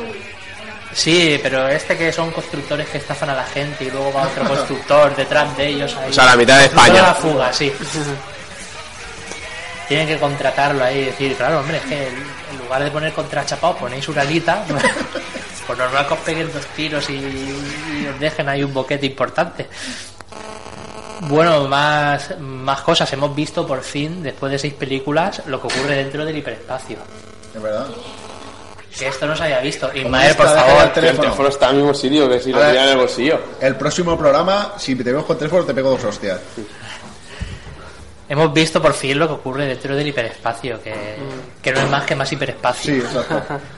[0.92, 4.44] Sí, pero este que son constructores que estafan a la gente y luego va otro
[4.48, 5.94] constructor detrás de ellos.
[5.96, 6.10] Ahí.
[6.10, 7.02] O sea, la mitad de España.
[7.02, 7.72] la fuga, sí.
[9.86, 13.76] Tienen que contratarlo ahí y decir, claro, hombre, es que en lugar de poner contrachapado
[13.76, 14.64] ponéis una alita,
[15.66, 19.66] pues normal que os peguen dos tiros y, y os dejen ahí un boquete importante.
[21.22, 23.12] Bueno, más, más cosas.
[23.12, 26.98] Hemos visto por fin, después de seis películas, lo que ocurre dentro del hiperespacio.
[27.54, 27.86] Es verdad.
[28.96, 29.90] Que esto no se había visto.
[29.94, 30.80] Ismael, por favor.
[30.82, 31.22] el El teléfono.
[31.22, 33.40] teléfono está en el mismo sitio que si lo tiran en el bolsillo.
[33.60, 36.40] El próximo programa, si te veo con teléfono, te pego dos hostias.
[38.28, 40.94] Hemos visto por fin lo que ocurre dentro del hiperespacio, que,
[41.62, 42.94] que no es más que más hiperespacio.
[42.94, 43.42] Sí, exacto.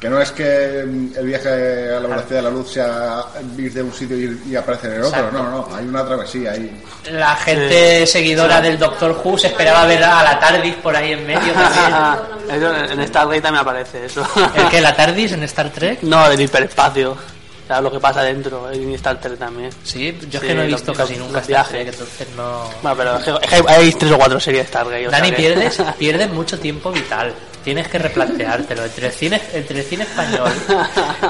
[0.00, 3.24] Que no es que mm, el viaje a la velocidad de la luz sea
[3.56, 5.18] ir de un sitio y, y aparecer en el otro.
[5.18, 5.38] Exacto.
[5.42, 5.76] No, no, no.
[5.76, 6.82] Hay una travesía ahí.
[7.10, 11.26] La gente seguidora del Doctor Who se esperaba ver a la TARDIS por ahí en
[11.26, 12.54] medio también.
[12.62, 14.24] Eso en Stargate también aparece eso.
[14.54, 16.02] ¿El que la TARDIS en Star Trek?
[16.02, 17.12] No, del hiperespacio.
[17.12, 19.68] O sea, lo que pasa dentro, en Star Trek también.
[19.82, 21.66] Sí, yo es Sí, que no he visto los- casi nunca los Star.
[21.66, 22.70] Trek, entonces no...
[22.82, 25.06] Bueno, pero es que, hay, hay tres o cuatro series de Stargate.
[25.08, 27.34] o sea Dani, pierdes, pierdes mucho tiempo vital.
[27.68, 28.82] Tienes que replanteártelo.
[28.86, 30.50] Entre el cine, entre el cine español,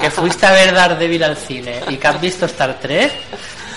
[0.01, 3.11] que fuiste a ver Daredevil al cine y que has visto Star Trek,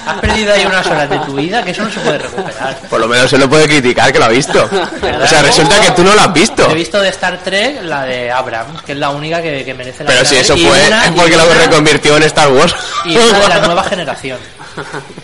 [0.05, 2.78] has perdido ahí unas horas de tu vida que eso no se puede recuperar.
[2.88, 4.64] Por lo menos se lo puede criticar que lo ha visto.
[4.64, 6.70] O sea, resulta que tú no lo has visto.
[6.70, 10.03] He visto de Star Trek la de Abrams, que es la única que, que merece
[10.03, 12.76] la Pero pena si eso fue una- es porque lo una- reconvirtió en Star Wars.
[13.05, 14.38] Y una de la nueva generación.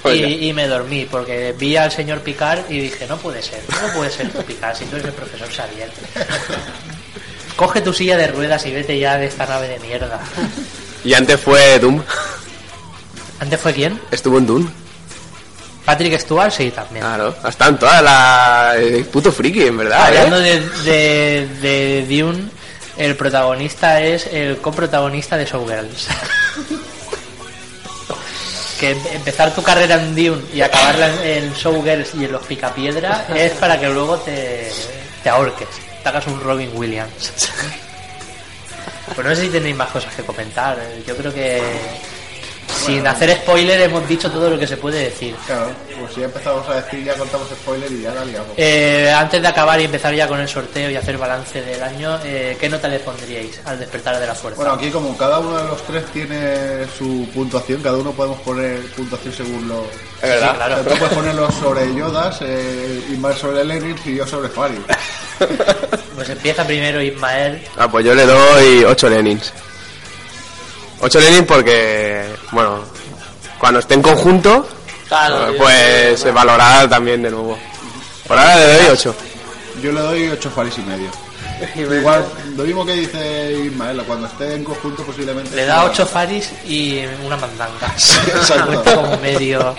[0.03, 0.27] Oye.
[0.27, 3.93] Y, y me dormí porque vi al señor Picard y dije, no puede ser, no
[3.93, 5.89] puede ser tú Picard, si tú eres el profesor Xavier.
[7.57, 10.19] Coge tu silla de ruedas y vete ya de esta nave de mierda.
[11.03, 12.01] Y antes fue Doom.
[13.39, 13.99] ¿Antes fue quién?
[14.11, 14.69] Estuvo en Doom.
[15.85, 17.03] Patrick Stewart, sí, también.
[17.05, 17.35] Claro.
[17.43, 18.73] Hasta en toda la.
[18.77, 20.05] eh, puto friki, en verdad.
[20.07, 20.59] Hablando ¿eh?
[20.83, 22.43] de, de, de Dune,
[22.97, 26.07] el protagonista es el coprotagonista de Showgirls.
[28.79, 32.45] que em- empezar tu carrera en Dune y acabarla en, en Showgirls y en los
[32.45, 34.69] Picapiedra es para que luego te,
[35.23, 35.67] te ahorques,
[36.07, 37.31] hagas un Robin Williams.
[39.15, 40.77] pues no sé si tenéis más cosas que comentar.
[41.05, 41.61] Yo creo que
[42.78, 45.36] sin hacer spoiler hemos dicho todo lo que se puede decir.
[45.45, 48.51] Claro, pues si ya empezamos a decir, ya contamos spoiler y ya la liamos.
[48.57, 52.19] Eh, antes de acabar y empezar ya con el sorteo y hacer balance del año,
[52.23, 54.57] eh, ¿qué nota le pondríais al despertar de la fuerza?
[54.57, 58.80] Bueno, aquí como cada uno de los tres tiene su puntuación, cada uno podemos poner
[58.91, 59.84] puntuación según lo...
[60.21, 60.51] Es verdad.
[60.51, 60.75] Sí, claro.
[60.84, 64.78] Tú puedes ponerlo sobre Yodas, eh, Ismael sobre Lenin y yo sobre Fari.
[66.17, 67.61] Pues empieza primero Ismael.
[67.78, 69.53] Ah, pues yo le doy 8 Lenins.
[70.99, 72.79] 8 Lenins porque, bueno,
[73.59, 74.67] cuando esté en conjunto,
[75.07, 77.57] Claro, eh, pues se valorará también de nuevo.
[78.27, 79.15] Por ahora le doy 8.
[79.81, 81.09] Yo le doy 8 Faris y medio.
[81.75, 82.23] Igual,
[82.55, 85.55] lo mismo que dice Ismael, cuando esté en conjunto posiblemente...
[85.55, 87.87] Le da 8 faris y una mandanga.
[88.27, 88.83] exacto.
[88.95, 89.75] Como medio.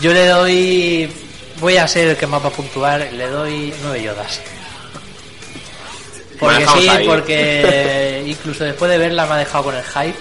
[0.00, 1.12] Yo le doy.
[1.60, 3.12] Voy a ser el que más va a puntuar.
[3.12, 4.40] Le doy 9 yodas.
[6.40, 7.06] Porque sí, ahí.
[7.06, 10.16] porque incluso después de verla me ha dejado con el hype.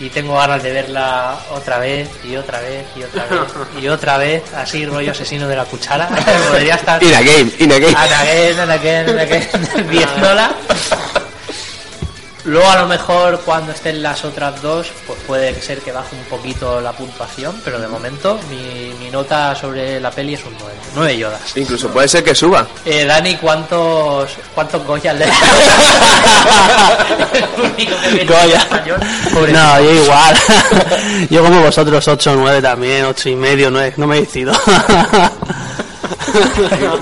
[0.00, 3.40] y tengo ganas de verla otra vez y otra vez y otra vez
[3.82, 6.08] y otra vez, así rollo asesino de la cuchara.
[6.50, 7.94] Podría estar In a game, in a game.
[7.96, 10.50] again, again, again, viéndola.
[12.44, 16.24] Luego a lo mejor cuando estén las otras dos, pues puede ser que baje un
[16.24, 20.74] poquito la puntuación, pero de momento mi, mi nota sobre la peli es un 9.
[20.94, 21.56] 9 yodas.
[21.56, 22.66] Incluso puede ser que suba.
[22.84, 25.36] Eh, Dani, ¿cuántos, cuántos Goyas le das?
[27.32, 28.66] El único que viene en Goya.
[29.52, 30.36] No, yo igual.
[31.30, 33.94] yo como vosotros, 8 9 también, 8 y medio, 9.
[33.96, 34.52] No me decido.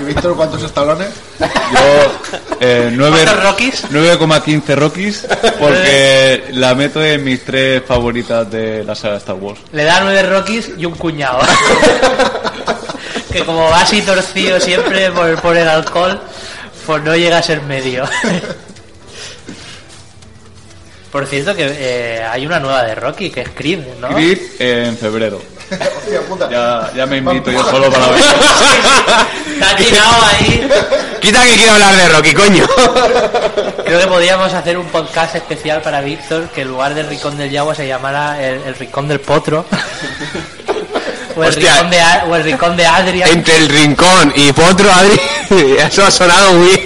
[0.01, 1.09] ¿Y Víctor cuántos estalones?
[1.39, 3.83] Yo, eh, nueve- ¿Cuántos Rockies?
[3.91, 5.27] 9,15 Rockies,
[5.59, 9.59] porque la meto en mis tres favoritas de la saga Star Wars.
[9.71, 11.39] Le da 9 Rockies y un cuñado.
[13.31, 16.19] que como va así torcido siempre por, por el alcohol,
[16.85, 18.03] pues no llega a ser medio.
[21.11, 24.07] Por cierto que eh, hay una nueva de Rocky, que es Creed, ¿no?
[24.15, 25.41] Creed en febrero.
[25.97, 26.49] Hostia puta.
[26.49, 28.21] Ya, ya me invito yo solo para ver.
[29.63, 30.69] Ha tirado ahí.
[31.21, 32.65] Quita que quiero hablar de Rocky, coño.
[33.85, 37.49] Creo que podríamos hacer un podcast especial para Víctor, que en lugar del Ricón del
[37.51, 39.65] Yagua se llamara el, el Ricón del Potro.
[41.35, 41.73] o, el Hostia.
[41.75, 43.29] Ricón de, A- o el Ricón de Adrian.
[43.29, 45.19] Entre el rincón y Potro, Adri,
[45.77, 46.81] eso ha sonado muy...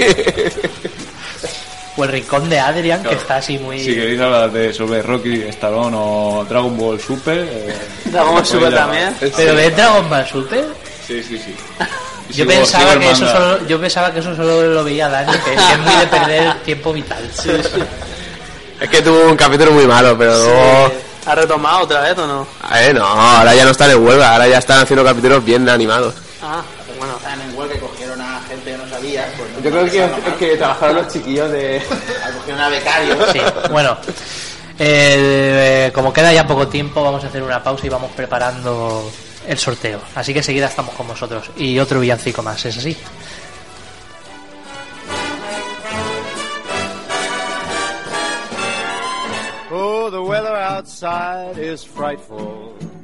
[1.97, 3.79] O el Rincón de Adrian, que está así muy...
[3.79, 7.37] Si queréis hablar de sobre Rocky, Stallone o Dragon Ball Super.
[7.49, 7.75] eh,
[8.05, 9.15] Dragon Ball Super también.
[9.35, 10.65] Pero ves Dragon Ball Super.
[11.07, 11.55] Sí, sí, sí.
[12.29, 15.31] Yo sigo- pensaba, sigo que eso solo, yo pensaba que eso solo lo veía Dani,
[15.31, 17.29] que es muy de perder tiempo vital.
[18.79, 20.91] Es que tuvo un capítulo muy malo, pero luego...
[21.27, 22.47] ¿Ha retomado otra vez o no?
[22.75, 26.13] Eh, no, ahora ya no están en huelga, ahora ya están haciendo capítulos bien animados.
[26.43, 26.61] Ah,
[26.99, 27.15] bueno.
[27.15, 28.41] Estaban en huelga y cogieron a
[29.37, 31.81] Pues no Yo creo que es que trabajaron los chiquillos de...
[32.59, 33.31] a becarios.
[33.31, 33.39] Sí,
[33.71, 33.97] bueno,
[34.79, 39.09] eh, como queda ya poco tiempo, vamos a hacer una pausa y vamos preparando
[39.47, 40.01] el sorteo.
[40.15, 41.49] Así que enseguida estamos con vosotros.
[41.57, 42.97] Y otro villancico más, ¿es así?
[49.71, 52.73] Oh, the weather outside is frightful,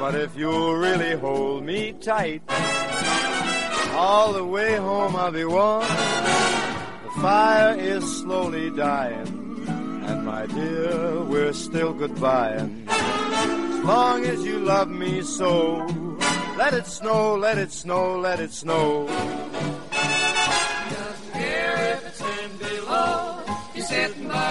[0.00, 2.42] But if you'll really hold me tight,
[3.92, 5.82] all the way home I'll be warm.
[5.82, 9.28] The fire is slowly dying,
[10.06, 12.86] and my dear, we're still goodbying.
[12.88, 15.86] As long as you love me so,
[16.56, 19.06] let it snow, let it snow, let it snow.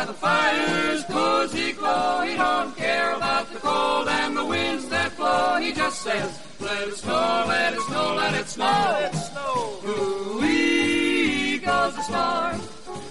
[0.10, 2.22] The fire's cozy glow.
[2.26, 5.58] He don't care about the cold and the winds that blow.
[5.62, 8.66] He just says, let it snow, let it snow, let it snow.
[8.66, 9.80] Let it snow.
[9.86, 12.58] Ooh-wee goes the storm.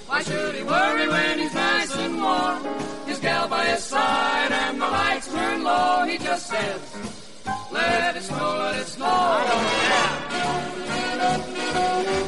[0.08, 2.64] Why should he worry when he's nice and warm?
[3.06, 6.04] His gal by his side and the lights turn low.
[6.04, 6.80] He just says,
[7.70, 9.44] let it snow, let it snow.
[11.14, 12.27] The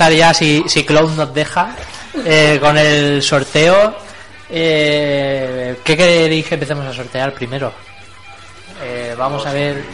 [0.00, 1.74] Empezar ya, si, si Cloud nos deja,
[2.24, 3.94] eh, con el sorteo.
[4.48, 7.72] Eh, ¿Qué queréis que empecemos a sortear primero?
[8.82, 9.84] Eh, vamos a ver.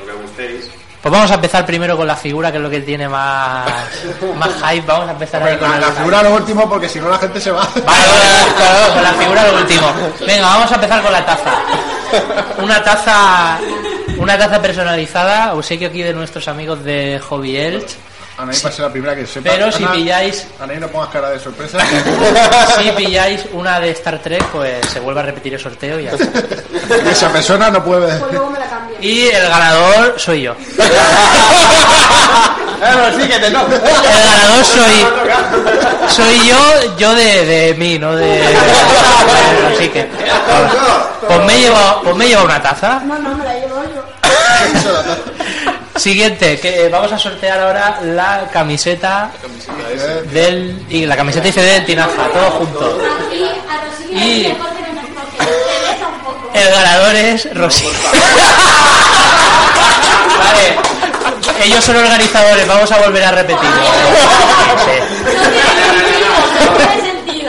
[0.00, 0.70] Lo que gustéis.
[1.00, 3.70] Pues vamos a empezar primero con la figura, que es lo que tiene más,
[4.36, 4.84] más hype.
[4.84, 7.52] Vamos a empezar ahí con La, figura lo último porque si no la gente se
[7.52, 7.60] va.
[7.60, 9.86] Vale, vale, con la figura lo último.
[10.26, 11.54] Venga, vamos a empezar con la taza.
[12.60, 13.58] Una taza,
[14.18, 17.96] una taza personalizada, obsequio aquí de nuestros amigos de Hobby Elch.
[18.38, 19.50] Anaí va a ser la primera que sepa.
[19.50, 21.78] Pero si pilláis, Anaí, no pongas cara de sorpresa.
[22.78, 26.12] si pilláis una de Star Trek, pues se vuelve a repetir el sorteo y ya
[26.12, 26.30] está.
[27.10, 28.16] Esa persona no puede.
[29.00, 30.54] Y el ganador soy yo.
[33.20, 33.74] sí que te toca.
[33.74, 33.80] El
[34.24, 35.06] ganador soy
[36.08, 38.56] soy yo, yo de, de mí, no de, de-
[39.74, 40.08] así que
[41.26, 43.00] pues me he llevado, pues me he llevado una taza.
[43.04, 44.04] No, no, me la llevo yo.
[45.98, 49.30] Siguiente, que eh, vamos a sortear ahora la camiseta
[50.32, 52.98] del y la camiseta y CD del Tinaja, todo junto.
[54.12, 54.54] Y.
[56.54, 57.88] El ganador es Rosy.
[60.38, 60.76] vale.
[61.64, 63.68] Ellos son organizadores, vamos a volver a repetir.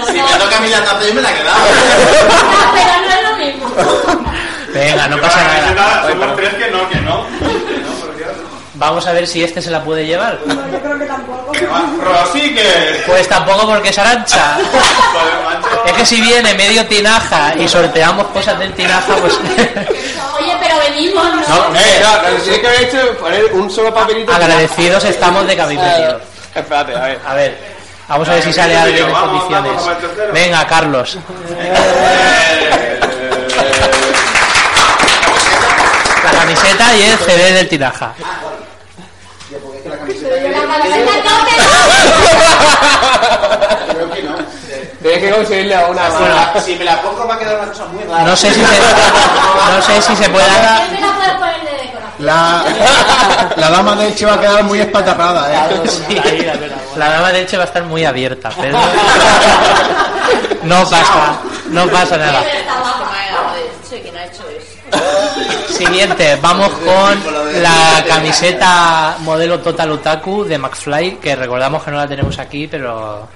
[0.08, 1.60] Si me toca a mí la taza, yo me la he quedado.
[2.74, 3.70] Pero no es lo mismo.
[4.74, 5.44] Venga, no pasa
[5.76, 6.10] nada.
[6.10, 6.99] Somos tres que no, que.
[8.80, 10.40] Vamos a ver si este se la puede llevar.
[10.72, 11.52] Yo creo que tampoco.
[11.52, 13.04] Que.
[13.06, 14.58] Pues tampoco porque es arancha.
[15.86, 19.34] Es que si viene medio tinaja y sorteamos cosas del tinaja, pues.
[20.40, 21.42] Oye, pero venimos, ¿no?
[21.70, 24.32] No, Eh, no, pero si es que he hecho poner un solo papelito.
[24.34, 26.22] agradecidos estamos de que habéis venido.
[26.56, 27.20] Espérate, a ver.
[27.28, 27.58] A ver,
[28.08, 29.82] vamos a ver si sale alguien en condiciones.
[30.34, 31.18] Venga, Carlos.
[36.24, 38.14] La camiseta y el CD del tinaja.
[39.50, 40.58] Pero yo la camiseta no,
[43.92, 44.36] Creo que no.
[45.02, 47.68] Tienes que conseguirle a una Si la- Si me la pongo va a quedar una
[47.72, 48.24] cosa muy rara.
[48.24, 50.46] No sé si se, no sé si se puede.
[52.20, 52.64] la.
[53.56, 55.88] La, dama de Elche va a quedar muy espatarrada, ¿eh?
[55.88, 56.18] Sí,
[56.98, 58.78] la dama de hecho va a estar muy abierta, pero
[60.64, 61.40] no pasa,
[61.70, 62.42] no pasa nada.
[62.42, 63.10] Está guapa.
[63.90, 65.00] ¿Quién ha hecho eso?
[65.80, 67.18] Siguiente, vamos con
[67.64, 73.30] la camiseta modelo Total Otaku de McFly, que recordamos que no la tenemos aquí, pero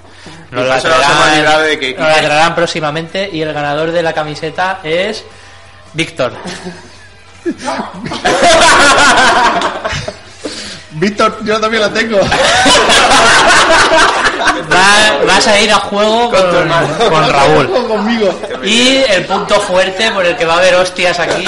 [0.51, 4.11] nos la traerán, librado de que- nos la traerán próximamente y el ganador de la
[4.13, 5.23] camiseta es
[5.93, 6.33] Víctor.
[10.95, 12.19] Víctor, yo también la tengo.
[14.71, 16.41] Va- vas a ir a juego con,
[17.09, 17.87] con Raúl.
[17.87, 18.39] Conmigo.
[18.63, 21.45] Y el punto fuerte por el que va a haber hostias aquí,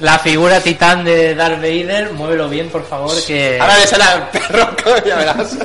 [0.00, 4.28] la figura titán de Darth Vader, muévelo bien por favor, que, Ahora le sale al
[4.28, 4.68] perro,
[5.04, 5.56] ya verás.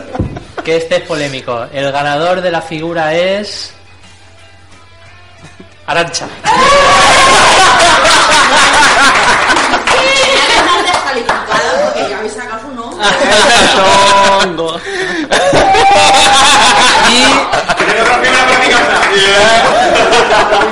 [0.63, 1.65] que este es polémico.
[1.71, 3.71] El ganador de la figura es...
[5.87, 6.25] Arancha.
[9.85, 12.94] Tenía que estar descalificada porque ya habéis sacado su nombre.
[14.41, 14.79] Tongo.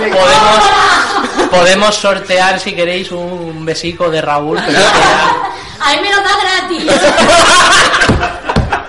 [0.04, 0.64] Y podemos,
[1.52, 6.92] podemos sortear si queréis un besico de Raúl, pero A mí me lo da gratis.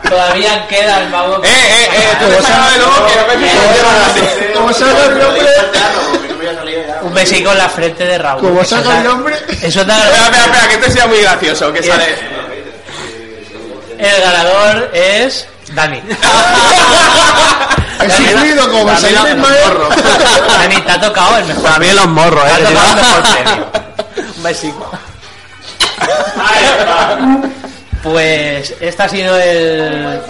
[0.08, 1.40] Todavía quedan, vamos.
[1.44, 2.16] ¡Eh, eh, eh!
[2.20, 5.46] ¡Tú sabes luego que no me pises Como salga el nombre,
[7.02, 8.40] Un besico en la frente de Raúl.
[8.42, 11.82] como salga el nombre, Eso da- Espera, espera, espera, que esto sea muy gracioso, que
[11.82, 12.33] sale...
[14.04, 16.02] El ganador es Dani.
[18.02, 19.88] he sufrido como Dani, no, maestro.
[20.58, 21.62] Dani, te ha tocado el mejor.
[21.62, 22.64] Para mí los morros, Te ha eh.
[22.64, 23.66] tocado el mejor premio.
[24.36, 24.90] Un besico.
[28.02, 30.20] Pues este ha sido el.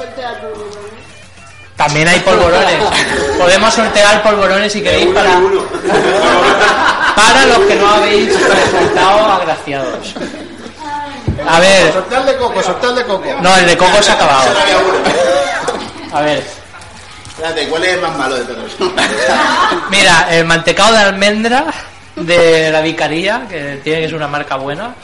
[1.77, 2.81] También hay polvorones.
[3.37, 5.41] Podemos sortear polvorones si queréis para.
[7.17, 10.15] Para los que no habéis resultado agraciados.
[11.49, 13.25] A ver, Sortal de coco, sortal de coco.
[13.41, 14.51] no, el de coco se ha acabado.
[16.13, 16.43] A ver,
[17.29, 18.71] Espérate, ¿cuál es el más malo de todos?
[19.91, 21.65] mira, el mantecado de almendra
[22.15, 24.95] de la Vicaría, que tiene que ser una marca buena,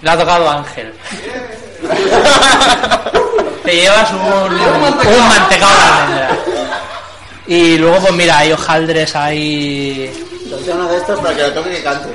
[0.00, 0.94] le ha tocado Ángel.
[3.64, 6.30] Te llevas un, un mantecado de almendra.
[7.46, 10.10] Y luego, pues mira, hay hojaldres, hay.
[10.44, 12.08] Entonces uno de estos para que lo toque y cante.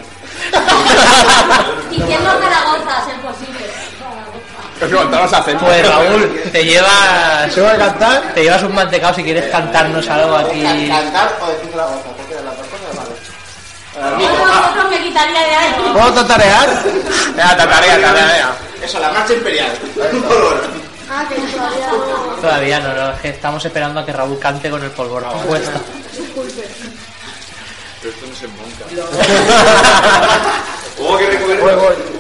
[1.92, 3.66] Y que no Zaragoza, a ser posible.
[4.80, 5.68] Que levantamos acentos.
[5.68, 7.54] Pues Raúl, te llevas.
[7.54, 8.34] ¿Se va a cantar?
[8.34, 10.62] Te llevas un mantecado si quieres cantarnos algo aquí.
[10.62, 13.16] Cantar o decir la cosa, porque las dos cosas vale.
[13.96, 15.76] Vosotros me quitaría de ahí.
[15.94, 16.84] ¿Puedo tatarear?
[17.36, 18.52] Venga, tatarea, tatarea.
[18.84, 19.72] Eso, la marcha imperial.
[21.10, 22.36] Ah, que todavía no.
[22.42, 25.80] Todavía no, no, es que estamos esperando a que Raúl cante con el polvorón puesto.
[26.18, 26.68] Disculpe.
[31.00, 32.16] Oh, que recoger.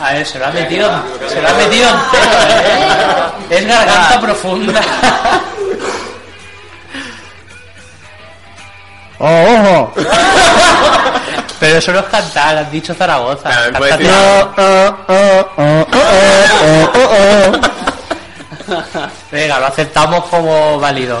[0.00, 0.90] A ver, se lo ha metido,
[1.28, 3.30] se lo ha metido entero, ¿eh?
[3.50, 4.80] Es garganta profunda.
[9.18, 9.94] ¡Oh, ojo!
[11.58, 13.48] Pero eso no es cantar, has dicho Zaragoza.
[13.48, 13.72] Claro,
[19.26, 19.56] Oh, oh, oh, oh, oh, oh, oh.
[19.56, 21.20] Venga, lo aceptamos como válido.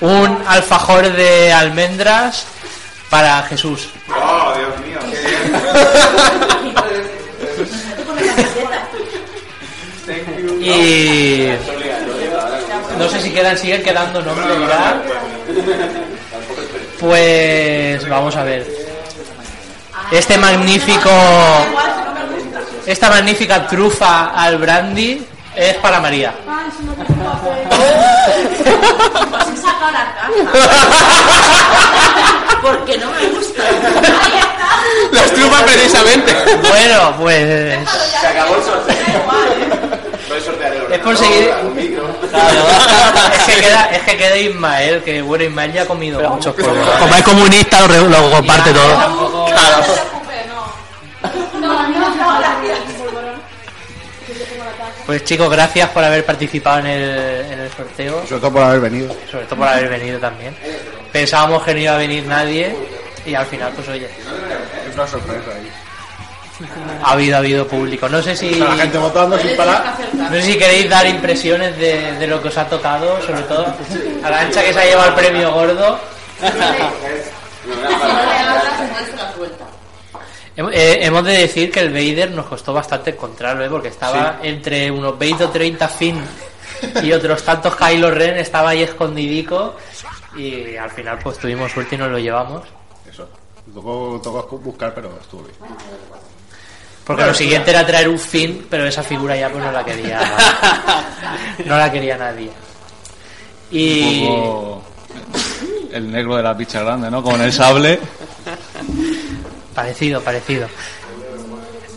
[0.00, 2.46] Un alfajor de almendras
[3.08, 3.88] para Jesús.
[4.08, 4.98] Oh, Dios mío.
[10.60, 11.48] Y
[12.98, 15.02] no sé si quedan, siguen quedando nombres ya.
[17.00, 18.66] Pues vamos a ver.
[20.12, 21.10] Este magnífico,
[22.86, 25.26] esta magnífica trufa al brandy
[25.60, 26.32] es para María.
[26.48, 26.94] Ay, si no.
[26.94, 27.06] Pues
[29.92, 30.30] la caja.
[32.62, 33.62] Porque no me gusta.
[35.12, 36.34] Las trupas precisamente.
[36.68, 37.78] Bueno, pues
[38.20, 38.96] Se acabó el sorteo.
[40.86, 41.50] El es por seguir.
[43.32, 46.88] es que queda, es que queda Ismael, que bueno, Ismael ya ha comido muchos polvos.
[46.98, 49.46] Como es comunista, lo, comparte todo.
[55.10, 57.02] Pues chicos, gracias por haber participado en el,
[57.50, 59.12] en el sorteo, Sobre todo por haber venido.
[59.28, 60.54] sobre todo por haber venido también.
[61.10, 62.72] Pensábamos que no iba a venir nadie
[63.26, 64.08] y al final, pues oye,
[64.88, 65.68] Es una sorpresa ahí.
[67.02, 68.08] ha habido, ha habido público.
[68.08, 69.96] No sé si, La gente votando sin parar.
[70.14, 73.66] no sé si queréis dar impresiones de, de lo que os ha tocado, sobre todo
[74.22, 75.98] a la ancha que se ha llevado el premio gordo.
[80.72, 83.68] Eh, hemos de decir que el Vader nos costó bastante encontrarlo, ¿eh?
[83.70, 86.20] porque estaba entre unos 20 o 30 Finn
[87.02, 89.76] y otros tantos Kylo Ren, estaba ahí escondidico
[90.36, 92.62] y al final pues tuvimos suerte y nos lo llevamos.
[93.10, 93.26] Eso.
[93.72, 95.56] Tocó, tocó buscar, pero estuvo bien.
[97.04, 100.20] Porque lo siguiente era traer un Finn, pero esa figura ya pues no la quería,
[101.64, 102.50] no la quería nadie.
[103.70, 104.82] Y Un poco
[105.92, 107.22] el negro de la picha grande, ¿no?
[107.22, 107.98] Con el sable.
[109.80, 110.68] Parecido, parecido.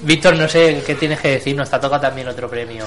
[0.04, 2.86] Víctor, no sé qué tienes que decir, nos te ha tocado también otro premio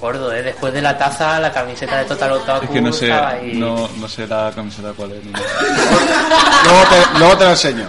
[0.00, 0.42] gordo, ¿eh?
[0.42, 3.52] Después de la taza, la camiseta de Total Otaku Es que no sé, estaba ahí.
[3.54, 5.24] no, no sé la camiseta cuál es.
[5.24, 7.86] Luego te, luego te la enseño.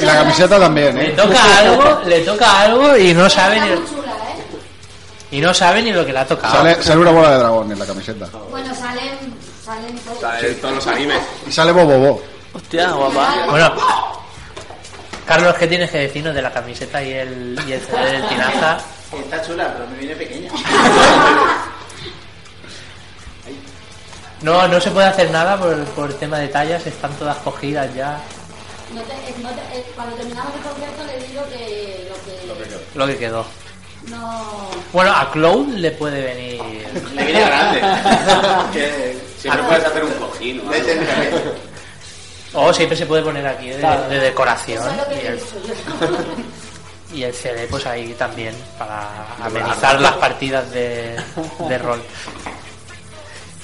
[0.00, 1.10] Y la camiseta también, Le ¿eh?
[1.12, 3.78] toca algo, le toca algo y no sabe ni, ¿eh?
[5.32, 6.54] y no sabe ni lo que le ha tocado.
[6.56, 8.26] Sale, sale una bola de dragón en la camiseta.
[8.50, 9.10] Bueno, salen,
[9.62, 10.20] salen todos.
[10.20, 11.18] Sale todos los animes.
[11.46, 12.22] Y sale Bobobo.
[12.54, 13.46] Hostia, guapa.
[13.50, 13.72] Bueno,
[15.26, 18.78] Carlos, ¿qué tienes que decirnos de la camiseta y el, y el CD del Tinaza?
[19.16, 20.50] Está chula, pero me viene pequeña.
[24.42, 27.94] No, no se puede hacer nada por, por el tema de tallas, están todas cogidas
[27.94, 28.18] ya.
[28.92, 32.08] No te, eh, no te- eh, cuando terminamos el concierto le digo que
[32.48, 33.46] lo que, Lo que quedó.
[34.08, 34.68] no...
[34.92, 36.60] Bueno, a Cloud le puede venir.
[37.14, 37.80] Le viene grande.
[38.72, 40.56] Que siempre puedes hacer un cojín.
[40.64, 40.72] ¿no?
[42.54, 44.82] O siempre se puede poner aquí de, de decoración.
[47.14, 49.06] Y el- y CD pues ahí también para
[49.42, 51.14] amenizar las partidas de,
[51.68, 52.02] de rol.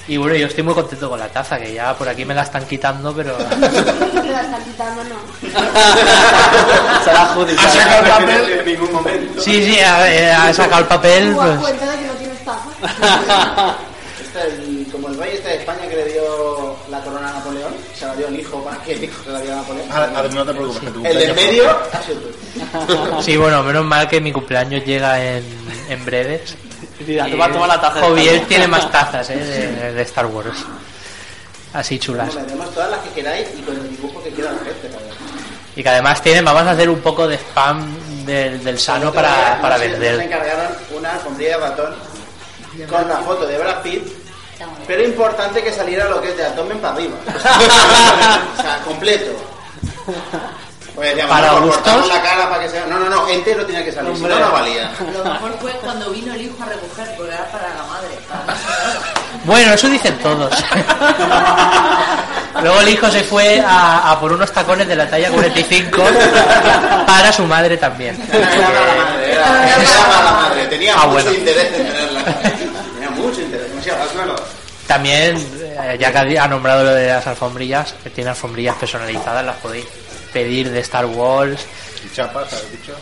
[0.07, 2.43] Y bueno, yo estoy muy contento con la taza, que ya por aquí me la
[2.43, 3.35] están quitando, pero...
[3.49, 5.15] Me la están quitando, no.
[7.03, 7.65] Será judicial.
[7.67, 8.51] ¿Ha sacado el papel?
[8.59, 9.41] En ningún momento.
[9.41, 11.33] Sí, sí, ha, ha sacado el papel.
[11.35, 11.57] Pues...
[11.59, 13.77] cuenta de que no tienes taza.
[14.21, 16.58] Este, el- como el rey este de España que le dio
[18.19, 19.91] dio el hijo para que el hijo se la diera a Napoleón.
[19.91, 23.21] Ahora, ahora no te preocupes, que tu el de en cumpleaños- medio ha sido tú.
[23.23, 25.43] Sí, bueno, menos mal que mi cumpleaños llega en,
[25.89, 26.55] en breves.
[27.07, 28.01] Mira, toma, toma la taza.
[28.47, 29.35] Tiene más tazas ¿eh?
[29.37, 30.57] de, de Star Wars.
[31.73, 32.27] Así chulas.
[32.33, 34.89] Bueno, tenemos todas las que queráis y con el dibujo que quiera la gente.
[34.91, 35.07] ¿sabes?
[35.75, 39.59] Y que además tienen, vamos a hacer un poco de spam del, del sano para,
[39.61, 40.19] para Nos vender.
[40.21, 40.67] encargaron
[40.97, 41.93] una alfombrilla de ratón
[42.89, 44.03] con la foto de Brad Pitt,
[44.89, 47.15] pero importante que saliera lo que es de abdomen para arriba.
[48.57, 49.29] o sea, completo.
[50.95, 52.07] Pues decíamos, Para no, gustos.
[52.07, 52.87] la cara para que sea.
[52.87, 54.91] No, no, no, entero tenía que salir, si no, no valía.
[55.15, 58.17] Lo mejor fue cuando vino el hijo a recoger, porque era para la madre.
[58.27, 58.57] para.
[59.45, 60.51] Bueno, eso dicen todos.
[62.63, 66.01] Luego el hijo se fue a, a por unos tacones de la talla 45
[67.05, 68.19] para su madre también.
[68.33, 69.77] Era para la madre, era, era
[70.09, 70.65] para la madre.
[70.65, 71.31] Tenía Ah, mucho bueno.
[71.33, 72.23] interés en tenerla.
[72.95, 74.03] Tenía mucho interés, demasiado.
[74.03, 74.35] Hazlo.
[74.89, 79.57] También, eh, ya que ha nombrado lo de las alfombrillas, que tiene alfombrillas personalizadas, las
[79.57, 79.85] podéis
[80.33, 81.61] pedir de Star Wars,
[82.03, 82.93] Y chapas, ¿has dicho?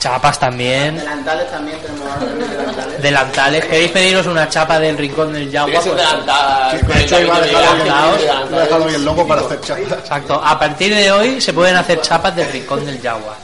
[0.00, 3.02] chapas también, Delantales también tenemos delantales.
[3.02, 3.64] delantales.
[3.66, 5.80] ¿Queréis pediros una chapa del rincón del Yagua?
[5.80, 6.88] Pues.
[6.88, 9.92] De hecho, iba a dejarlo bien loco para hacer chapas.
[10.00, 10.42] Exacto.
[10.44, 13.36] A partir de hoy se pueden hacer chapas del rincón del Yagua.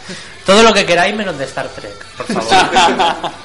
[0.44, 3.30] Todo lo que queráis menos de Star Trek, por favor.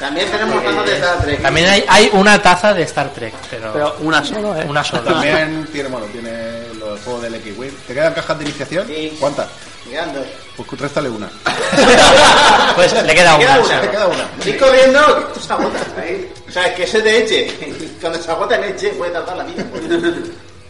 [0.00, 1.42] También tenemos tazas de Star Trek.
[1.42, 4.66] También hay, hay una taza de Star Trek, pero, Pero una sola, ¿eh?
[4.68, 5.02] una sola.
[5.04, 7.70] También tiene, bueno, tiene los juegos del X-Wing.
[7.86, 8.86] ¿Te quedan cajas de iniciación?
[8.88, 9.16] Sí.
[9.20, 9.46] ¿Cuántas?
[9.84, 10.26] Me quedan dos.
[10.56, 11.28] Pues réstale una.
[12.74, 13.66] Pues le queda Me queda una.
[13.66, 13.80] una.
[13.80, 14.24] Te queda una.
[14.38, 15.78] Estoy corriendo, esto se agota.
[16.00, 16.32] ahí.
[16.48, 17.96] O sea, es que ese de Eche.
[18.00, 19.64] Cuando se agota en Eche puede tardar la vida.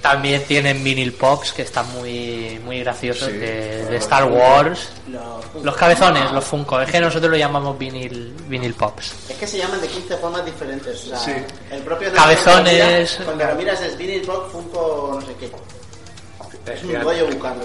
[0.03, 3.37] También tienen vinil pops que están muy muy graciosos Sí.
[3.37, 4.89] de, de Star Wars.
[5.09, 9.13] Los- Los cabezones, los Funko, es que nosotros lo llamamos vinil, vinil pops.
[9.29, 11.05] Es que se llaman de 15 formas diferentes.
[11.05, 11.33] O sea, Sí.
[11.71, 13.19] el propio Cabezones.
[13.25, 15.51] Cuando lo miras es Vinyl Rock, Funko, no sé qué.
[16.73, 17.65] Es un rollo buscarlo.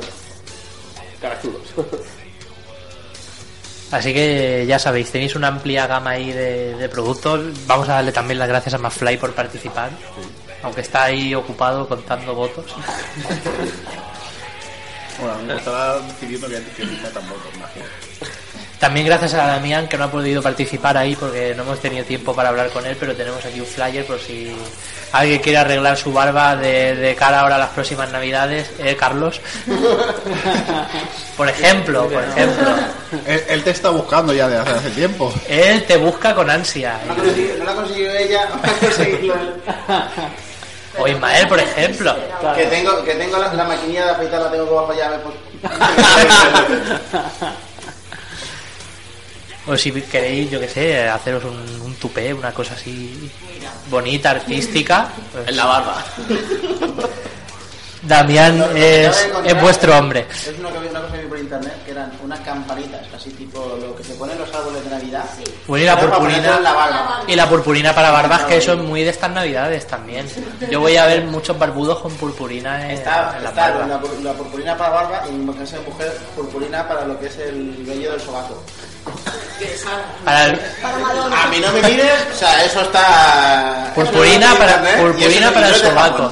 [3.92, 7.42] Así que ya sabéis, tenéis una amplia gama ahí de, de productos.
[7.68, 9.92] Vamos a darle también las gracias a McFly por participar,
[10.66, 12.66] aunque está ahí ocupado contando votos.
[15.20, 17.86] Bueno, a me estaba pidiendo que, que metan votos, imagino.
[18.80, 22.36] También gracias a Damián que no ha podido participar ahí porque no hemos tenido tiempo
[22.36, 24.54] para hablar con él, pero tenemos aquí un flyer por si
[25.14, 29.40] alguien quiere arreglar su barba de, de cara ahora a las próximas navidades, eh, Carlos.
[31.38, 32.68] por ejemplo, por ejemplo,
[33.26, 35.34] Él, él te está buscando ya desde hace tiempo.
[35.48, 37.00] él te busca con ansia.
[37.08, 37.16] No,
[37.64, 39.54] lo ha conseguido- ella, no ha conseguido él.
[40.98, 42.16] O Ismael, por ejemplo.
[42.56, 45.22] Que tengo, que tengo la, la maquinilla de afeitar, la tengo que bajo ya.
[45.22, 45.36] Pues,
[49.68, 53.32] O si queréis, yo que sé, haceros un, un tupé, una cosa así
[53.90, 55.10] bonita, artística.
[55.32, 56.06] pues En la barba.
[58.08, 60.28] Damián es, es vuestro hombre.
[60.32, 63.78] Es una, que- una cosa que vi por internet que eran unas campanitas, así tipo
[63.82, 65.26] lo que se pone en los árboles de Navidad.
[65.68, 66.20] Bueno, y la purpurina.
[66.38, 67.20] ponerlo en la barba.
[67.28, 70.28] Y la purpurina para barbas, que eso es muy de estas navidades también.
[70.70, 73.88] Yo voy a ver muchos barbudos con purpurina en, Está, en la está barba.
[73.88, 77.28] la, pur- la purpurina para barba y en caso de mujer, purpurina para lo que
[77.28, 78.64] es el vello del sobaco.
[80.24, 81.44] Para el- Para.
[81.44, 83.92] A mí no me mires, o sea, eso está.
[83.96, 86.32] Purpurina eso para- purpurina eso para el sobaco.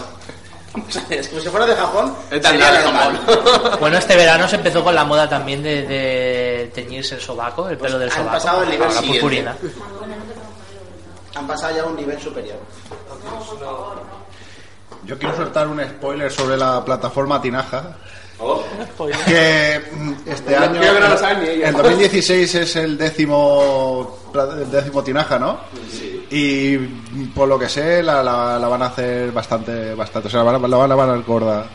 [0.73, 1.03] Japón.
[1.09, 2.15] Es como si fuera de Japón.
[2.31, 3.19] Es sería de alemán.
[3.79, 7.77] Bueno, este verano se empezó con la moda también de, de teñirse el sobaco, el
[7.77, 8.37] pelo del Pues han sobaco.
[8.43, 9.19] pasado el nivel siguiente.
[9.19, 9.55] purpurina.
[11.35, 12.57] Han pasado ya a un nivel superior.
[15.05, 17.97] Yo quiero soltar un spoiler sobre la plataforma Tinaja.
[19.25, 20.79] Que mm, este año.
[20.79, 21.69] Creo que no lo saben ni ellos.
[21.69, 24.17] En 2016 es el décimo,
[24.59, 25.59] el décimo Tinaja, ¿no?
[26.29, 30.27] Y mm, por lo que sé, la, la- la van a hacer bastante, bastante.
[30.27, 31.65] O sea, la van a, la van a, van a gorda.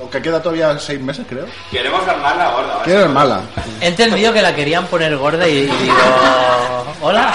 [0.00, 1.44] Aunque queda todavía seis meses, creo.
[1.70, 2.82] Queremos armarla gorda.
[2.84, 3.42] Quiero mala.
[3.82, 5.94] He entendido que la querían poner gorda y, digo,
[7.02, 7.34] hola.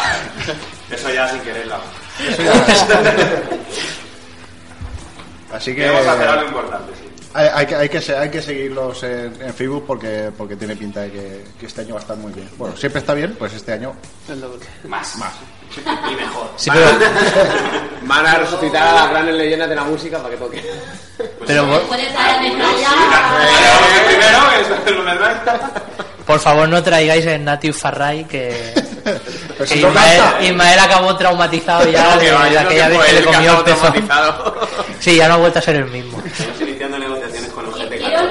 [0.89, 1.77] Eso ya sin quererla.
[5.53, 5.77] Así que.
[5.81, 6.91] Queremos hacer algo importante.
[7.37, 10.73] Hay, hay que, hay, que, se- hay que seguirlos en, en Facebook porque, porque tiene
[10.75, 12.49] pinta de que, que este año va a estar muy bien.
[12.57, 13.93] Bueno, siempre está bien, pues este año
[14.87, 15.17] Más.
[15.17, 15.33] más.
[15.75, 16.47] Y mejor.
[16.55, 16.87] Sí, pero,
[18.03, 20.63] Van a resucitar a las grandes leyendas de la música para que toquen.
[21.45, 22.61] pero por, Puedes dar Sí, por
[26.25, 28.73] Por favor, no traigáis el Native Farray que,
[29.65, 30.43] si no Ismael, canta.
[30.45, 33.63] Ismael acabó traumatizado ya No, que de, creo aquella vez fue que le comió el
[33.63, 34.67] traumatizado.
[34.99, 36.19] Sí, ya no ha vuelto a ser el mismo.
[36.25, 38.23] Estamos iniciando negociaciones con los gente Quiero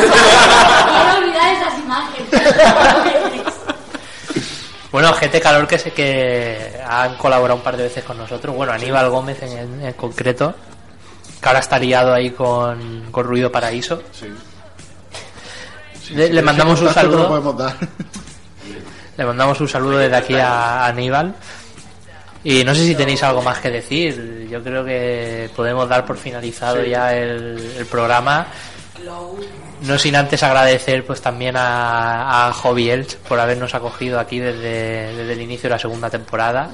[0.94, 2.28] quiero olvidar esas imágenes.
[4.90, 8.56] Bueno, gente calor que sé que han colaborado un par de veces con nosotros.
[8.56, 10.54] Bueno, Aníbal Gómez en, en concreto,
[11.42, 14.02] que ahora está liado ahí con, con Ruido Paraíso.
[16.10, 17.52] Le, le mandamos un no saludo.
[17.52, 17.76] dar.
[19.18, 21.34] Le mandamos un saludo desde aquí a Aníbal.
[22.44, 24.48] Y no sé si tenéis algo más que decir.
[24.50, 26.88] Yo creo que podemos dar por finalizado Sí.
[26.90, 28.46] ya el, el programa.
[29.82, 35.14] No sin antes agradecer pues también a, a Hobby Elch por habernos acogido aquí desde,
[35.14, 36.70] desde el inicio de la segunda temporada.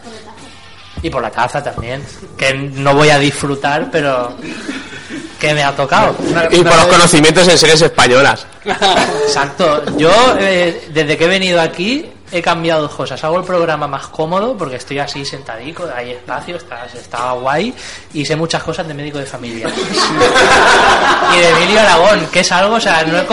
[1.02, 2.02] Y por la taza también.
[2.36, 4.34] Que no voy a disfrutar, pero
[5.38, 6.16] que me ha tocado.
[6.50, 8.46] Y por los conocimientos en series españolas.
[9.26, 9.84] Exacto.
[9.98, 13.22] Yo, eh, desde que he venido aquí, he cambiado dos cosas.
[13.22, 17.72] Hago el programa más cómodo porque estoy así sentadico, hay espacio, está, está guay
[18.12, 19.68] y sé muchas cosas de médico de familia.
[21.32, 23.24] y de Emilio Aragón, que es algo, o sea, no he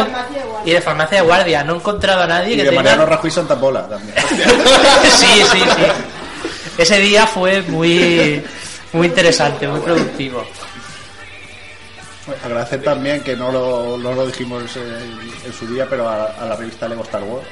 [0.63, 1.63] y de farmacia de guardia.
[1.63, 2.83] No he encontrado a nadie Y que de tenga...
[2.83, 4.13] Mariano Rajoy Santa Pola también.
[5.09, 5.83] sí, sí, sí.
[6.77, 8.43] Ese día fue muy,
[8.93, 10.45] muy interesante, muy productivo.
[12.45, 16.45] Agradecer también que no lo, no lo dijimos en, en su día, pero a, a
[16.45, 17.47] la revista Lego Star Wars.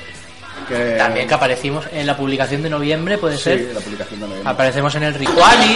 [0.68, 3.72] Que, También que aparecimos en la publicación de noviembre, puede Sí, ser.
[3.74, 4.52] la publicación de noviembre.
[4.52, 5.76] Aparecemos en el Ricuali,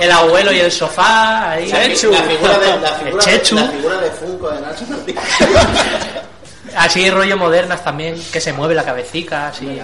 [0.00, 1.68] el abuelo y el sofá, ahí.
[1.70, 3.54] La, fi- la figura de, la figura Chechu.
[3.56, 4.84] la figura de Funko de Nacho.
[6.76, 9.78] Así rollo modernas también, que se mueve la cabecita, así.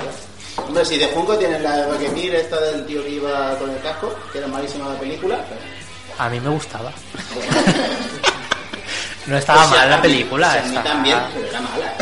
[0.57, 3.79] Hombre, si de Funko tienen la de Roquemir, esta del tío que iba con el
[3.81, 5.39] casco, que era malísima la película.
[6.19, 6.91] A mí me gustaba.
[9.27, 10.53] No estaba Pues mal la mí- película.
[10.55, 11.95] a mí también, pero era mala.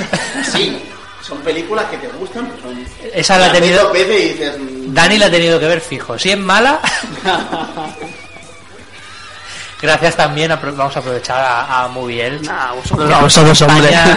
[0.51, 0.83] Sí,
[1.29, 2.87] son películas que te gustan, pero son...
[3.15, 4.59] Esa la ha tenido- dos veces y dices...
[4.59, 6.19] mm, Dani la ha tenido que ver fijo.
[6.19, 6.81] Si es mala.
[9.81, 12.41] Gracias también, apro- vamos a aprovechar a, a Moviel.
[12.51, 13.59] a vosotros- a vosotros.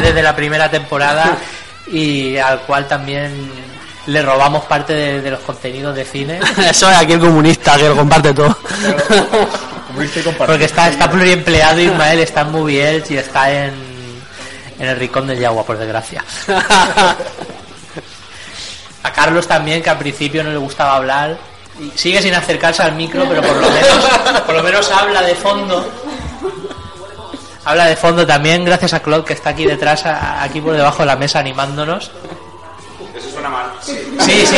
[0.01, 1.37] Desde la primera temporada
[1.91, 3.51] y al cual también
[4.07, 6.39] le robamos parte de, de los contenidos de cine.
[6.69, 8.57] Eso es aquí el comunista que lo comparte todo.
[10.47, 13.73] Porque está, está pluriempleado Ismael, está en Moviel y está en,
[14.81, 16.25] en el Rincón del Yagua, por desgracia.
[19.03, 21.37] A Carlos también, que al principio no le gustaba hablar.
[21.79, 24.05] Y sigue sin acercarse al micro, pero por lo menos,
[24.45, 25.87] por lo menos habla de fondo.
[27.63, 31.05] Habla de fondo también, gracias a Claude, que está aquí detrás, aquí por debajo de
[31.05, 32.09] la mesa animándonos.
[33.15, 33.67] Eso suena mal.
[33.83, 34.01] Sí,
[34.47, 34.57] sí.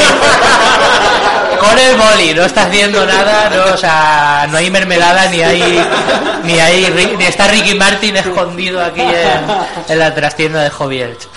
[1.63, 5.81] Con el boli, no está haciendo nada, no, o sea, no hay mermelada ni hay
[6.43, 10.67] ni hay ni está Ricky Martin escondido aquí en, la trastienda de
[11.01, 11.27] Elch.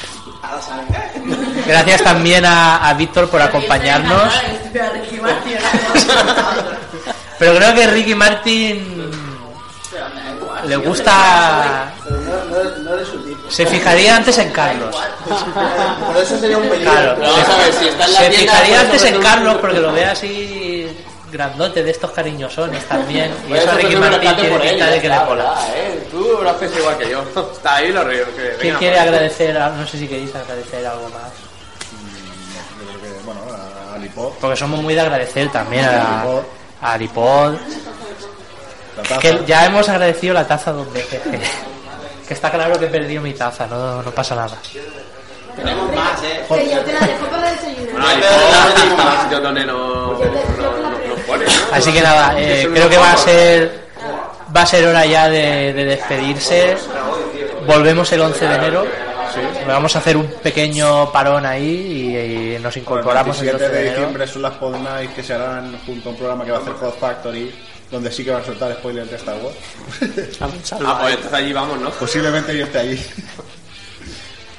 [1.66, 4.32] Gracias también a, a Víctor por acompañarnos.
[7.38, 9.10] Pero creo que Ricky Martin
[10.66, 11.92] le gusta.
[13.48, 14.94] Se fijaría antes en Carlos.
[16.06, 16.90] Por eso sería un peligro.
[16.92, 19.08] Claro, Pero vamos a ver, si está en la se tienda, fijaría pues, antes en
[19.08, 20.96] ofrece un- Carlos porque lo ve así
[21.32, 23.32] grandote de estos cariñosones también.
[23.48, 25.14] Y eso hacer Ricky rescate tiene pinta de que le.
[25.14, 26.08] ¿verdad, eh?
[26.10, 27.22] Tú lo haces igual que yo.
[27.52, 28.24] Está ahí lo río.
[28.26, 29.06] Que ¿Quién venga, quiere pues.
[29.08, 29.58] agradecer?
[29.58, 31.30] a- No sé si queréis agradecer algo más.
[32.80, 33.40] Yo creo que, bueno,
[33.90, 34.32] a Alipod.
[34.40, 36.24] Porque somos muy de agradecer también a,
[36.82, 37.58] a.
[39.20, 41.20] Que ya hemos agradecido la taza dos veces.
[42.26, 44.56] Que, está claro que he perdido mi taza, no, no pasa nada.
[45.54, 46.44] Tenemos más, eh.
[46.48, 47.92] Que yo te la dejo para el desayuno.
[47.92, 51.52] Bueno, ahí está, más sitios donde no, no, no pone, ¿no?
[51.72, 53.86] Así que nada, eh, creo no que va a ser
[54.54, 56.76] va a ser hora ya de, de despedirse.
[57.66, 58.86] Volvemos el 11 de enero.
[59.66, 63.74] Vamos a hacer un pequeño parón ahí y, y nos incorporamos el 27 12 de
[63.74, 64.00] de enero.
[64.00, 66.60] diciembre son las Pod Nights que se harán junto a un programa que va a
[66.60, 67.54] hacer Hot Factory,
[67.90, 69.56] donde sí que van a soltar spoilers de Star Wars.
[70.40, 71.90] Ah, pues entonces allí vamos, ¿no?
[71.90, 73.02] Posiblemente yo esté allí.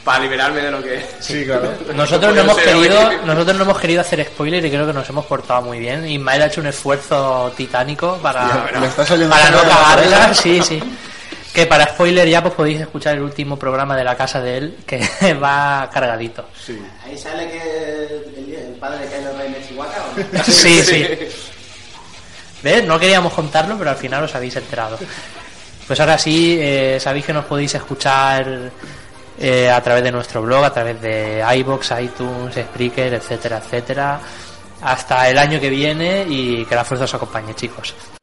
[0.04, 1.06] Para liberarme de lo que...
[1.20, 1.74] Sí, claro.
[1.95, 5.26] Nosotros no hemos querido, nosotros no hemos querido hacer spoiler y creo que nos hemos
[5.26, 6.08] portado muy bien.
[6.08, 10.82] Ismael ha hecho un esfuerzo titánico para, para no cagarla, sí, sí.
[11.54, 14.78] Que para spoiler ya pues podéis escuchar el último programa de la casa de él,
[14.86, 15.02] que
[15.44, 16.48] va cargadito.
[16.66, 16.80] Sí.
[17.04, 20.44] Ahí sale que el, el padre de Kylo Ren es Chihuahua, ¿o no?
[20.45, 21.06] Sí, sí.
[22.85, 24.98] No queríamos contarlo, pero al final os habéis enterado.
[25.88, 28.72] Pues ahora sí, eh, sabéis que nos podéis escuchar
[29.39, 34.19] eh, a través de nuestro blog, a través de iBox, iTunes, Spreaker, etcétera, etcétera.
[34.81, 38.16] Hasta el año que viene y que la fuerza os acompañe, chicos.